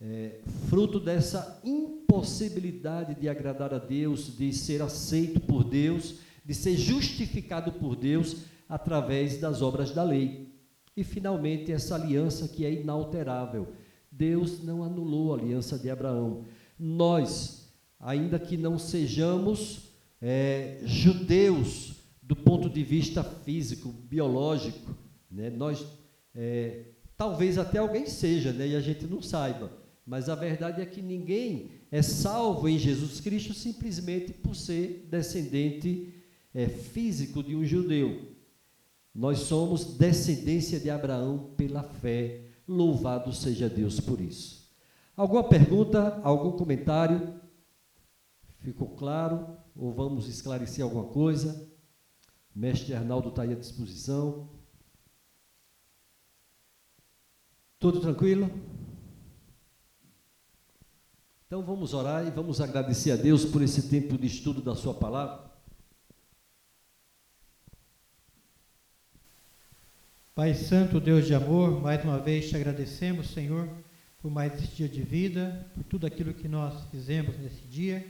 é 0.00 0.40
fruto 0.68 1.00
dessa 1.00 1.60
impossibilidade 1.64 3.14
de 3.14 3.28
agradar 3.28 3.72
a 3.74 3.78
Deus, 3.78 4.36
de 4.36 4.52
ser 4.52 4.82
aceito 4.82 5.40
por 5.40 5.64
Deus, 5.64 6.16
de 6.44 6.54
ser 6.54 6.76
justificado 6.76 7.72
por 7.72 7.96
Deus 7.96 8.44
através 8.68 9.38
das 9.38 9.62
obras 9.62 9.90
da 9.90 10.02
lei. 10.02 10.52
E 10.96 11.02
finalmente 11.02 11.72
essa 11.72 11.94
aliança 11.94 12.48
que 12.48 12.64
é 12.64 12.72
inalterável. 12.72 13.68
Deus 14.12 14.62
não 14.62 14.84
anulou 14.84 15.32
a 15.32 15.38
aliança 15.38 15.78
de 15.78 15.88
Abraão. 15.88 16.44
Nós, 16.78 17.72
ainda 17.98 18.38
que 18.38 18.58
não 18.58 18.78
sejamos 18.78 19.94
é, 20.20 20.80
judeus 20.84 21.94
do 22.22 22.36
ponto 22.36 22.68
de 22.68 22.84
vista 22.84 23.24
físico, 23.24 23.88
biológico, 23.88 24.94
né, 25.30 25.48
nós 25.48 25.84
é, 26.34 26.84
talvez 27.16 27.56
até 27.56 27.78
alguém 27.78 28.06
seja, 28.06 28.52
né, 28.52 28.68
e 28.68 28.76
a 28.76 28.80
gente 28.80 29.06
não 29.06 29.22
saiba. 29.22 29.72
Mas 30.04 30.28
a 30.28 30.34
verdade 30.34 30.82
é 30.82 30.86
que 30.86 31.00
ninguém 31.00 31.70
é 31.90 32.02
salvo 32.02 32.68
em 32.68 32.78
Jesus 32.78 33.20
Cristo 33.20 33.54
simplesmente 33.54 34.32
por 34.32 34.54
ser 34.54 35.06
descendente 35.10 36.12
é, 36.52 36.68
físico 36.68 37.42
de 37.42 37.56
um 37.56 37.64
judeu. 37.64 38.32
Nós 39.14 39.40
somos 39.40 39.96
descendência 39.96 40.80
de 40.80 40.90
Abraão 40.90 41.52
pela 41.56 41.82
fé. 41.82 42.41
Louvado 42.66 43.32
seja 43.32 43.68
Deus 43.68 44.00
por 44.00 44.20
isso. 44.20 44.70
Alguma 45.16 45.44
pergunta, 45.44 46.20
algum 46.22 46.52
comentário? 46.52 47.40
Ficou 48.58 48.96
claro? 48.96 49.56
Ou 49.76 49.92
vamos 49.92 50.28
esclarecer 50.28 50.84
alguma 50.84 51.04
coisa? 51.04 51.70
mestre 52.54 52.94
Arnaldo 52.94 53.30
está 53.30 53.42
aí 53.42 53.52
à 53.52 53.56
disposição. 53.56 54.50
Tudo 57.78 58.00
tranquilo? 58.00 58.50
Então 61.46 61.62
vamos 61.62 61.92
orar 61.92 62.26
e 62.26 62.30
vamos 62.30 62.60
agradecer 62.60 63.10
a 63.10 63.16
Deus 63.16 63.44
por 63.44 63.60
esse 63.60 63.88
tempo 63.88 64.16
de 64.16 64.26
estudo 64.26 64.62
da 64.62 64.74
Sua 64.74 64.94
palavra. 64.94 65.51
Pai 70.34 70.54
Santo, 70.54 70.98
Deus 70.98 71.26
de 71.26 71.34
amor, 71.34 71.78
mais 71.82 72.02
uma 72.02 72.18
vez 72.18 72.48
te 72.48 72.56
agradecemos, 72.56 73.34
Senhor, 73.34 73.68
por 74.18 74.30
mais 74.30 74.54
esse 74.54 74.74
dia 74.74 74.88
de 74.88 75.02
vida, 75.02 75.66
por 75.74 75.84
tudo 75.84 76.06
aquilo 76.06 76.32
que 76.32 76.48
nós 76.48 76.84
fizemos 76.90 77.36
nesse 77.38 77.60
dia. 77.68 78.02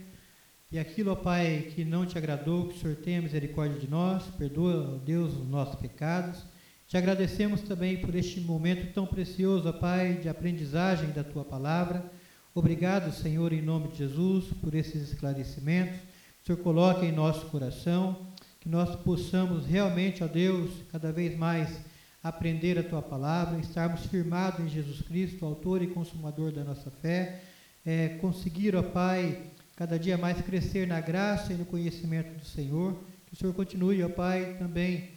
E 0.71 0.79
aquilo, 0.79 1.11
ó 1.11 1.15
Pai, 1.15 1.73
que 1.75 1.83
não 1.83 2.05
te 2.05 2.17
agradou, 2.17 2.69
que 2.69 2.77
o 2.77 2.79
Senhor 2.79 2.95
tenha 2.95 3.21
misericórdia 3.21 3.77
de 3.77 3.89
nós, 3.89 4.23
perdoa, 4.37 4.95
ó 4.95 4.97
Deus, 5.05 5.33
os 5.33 5.45
nossos 5.45 5.75
pecados. 5.75 6.45
Te 6.87 6.95
agradecemos 6.95 7.59
também 7.59 7.97
por 7.97 8.15
este 8.15 8.39
momento 8.39 8.93
tão 8.93 9.05
precioso, 9.05 9.67
ó 9.67 9.73
Pai, 9.73 10.13
de 10.13 10.29
aprendizagem 10.29 11.09
da 11.09 11.25
tua 11.25 11.43
palavra. 11.43 12.09
Obrigado, 12.55 13.13
Senhor, 13.13 13.51
em 13.51 13.61
nome 13.61 13.89
de 13.89 13.97
Jesus, 13.97 14.45
por 14.61 14.73
esses 14.73 15.11
esclarecimentos. 15.11 15.99
O 16.41 16.45
Senhor 16.45 16.59
coloque 16.59 17.05
em 17.05 17.11
nosso 17.11 17.47
coração, 17.47 18.27
que 18.61 18.69
nós 18.69 18.95
possamos 18.95 19.65
realmente, 19.65 20.23
ó 20.23 20.27
Deus, 20.27 20.71
cada 20.89 21.11
vez 21.11 21.37
mais 21.37 21.91
aprender 22.23 22.79
a 22.79 22.83
tua 22.83 23.01
palavra, 23.01 23.59
estarmos 23.59 24.05
firmados 24.05 24.61
em 24.61 24.69
Jesus 24.69 25.01
Cristo, 25.01 25.45
autor 25.45 25.81
e 25.81 25.87
consumador 25.87 26.53
da 26.53 26.63
nossa 26.63 26.89
fé, 26.89 27.41
é, 27.85 28.09
conseguir, 28.21 28.75
ó 28.77 28.81
Pai, 28.81 29.41
cada 29.75 29.99
dia 29.99 30.17
mais 30.17 30.39
crescer 30.39 30.87
na 30.87 31.01
graça 31.01 31.51
e 31.51 31.57
no 31.57 31.65
conhecimento 31.65 32.33
do 32.37 32.45
Senhor. 32.45 32.97
Que 33.27 33.33
o 33.33 33.35
Senhor 33.35 33.53
continue, 33.53 34.01
ó 34.01 34.07
Pai, 34.07 34.55
também 34.57 35.09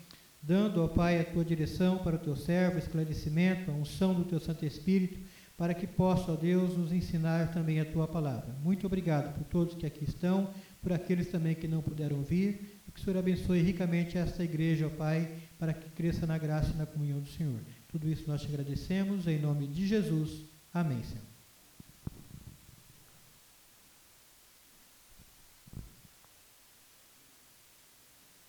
dando, 0.42 0.82
ó 0.82 0.88
Pai, 0.88 1.20
a 1.20 1.24
tua 1.24 1.44
direção 1.44 1.98
para 1.98 2.16
o 2.16 2.18
teu 2.18 2.34
servo, 2.34 2.78
esclarecimento, 2.78 3.70
a 3.70 3.74
unção 3.74 4.12
do 4.12 4.24
teu 4.24 4.40
Santo 4.40 4.66
Espírito, 4.66 5.20
para 5.56 5.74
que 5.74 5.86
possa, 5.86 6.32
ó 6.32 6.34
Deus, 6.34 6.76
nos 6.76 6.92
ensinar 6.92 7.52
também 7.52 7.78
a 7.78 7.84
tua 7.84 8.08
palavra. 8.08 8.52
Muito 8.64 8.84
obrigado 8.84 9.32
por 9.32 9.44
todos 9.44 9.74
que 9.74 9.86
aqui 9.86 10.04
estão, 10.04 10.50
por 10.82 10.92
aqueles 10.92 11.30
também 11.30 11.54
que 11.54 11.68
não 11.68 11.80
puderam 11.80 12.22
vir, 12.22 12.75
que 12.96 13.02
o 13.02 13.04
Senhor 13.04 13.18
abençoe 13.18 13.60
ricamente 13.60 14.16
esta 14.16 14.42
igreja, 14.42 14.86
ó 14.86 14.90
Pai, 14.90 15.30
para 15.58 15.74
que 15.74 15.90
cresça 15.90 16.26
na 16.26 16.38
graça 16.38 16.72
e 16.72 16.76
na 16.78 16.86
comunhão 16.86 17.20
do 17.20 17.28
Senhor. 17.28 17.60
Tudo 17.88 18.08
isso 18.08 18.24
nós 18.26 18.40
te 18.40 18.48
agradecemos, 18.48 19.26
em 19.26 19.38
nome 19.38 19.66
de 19.66 19.86
Jesus. 19.86 20.46
Amém, 20.72 21.02
Senhor. 21.02 21.25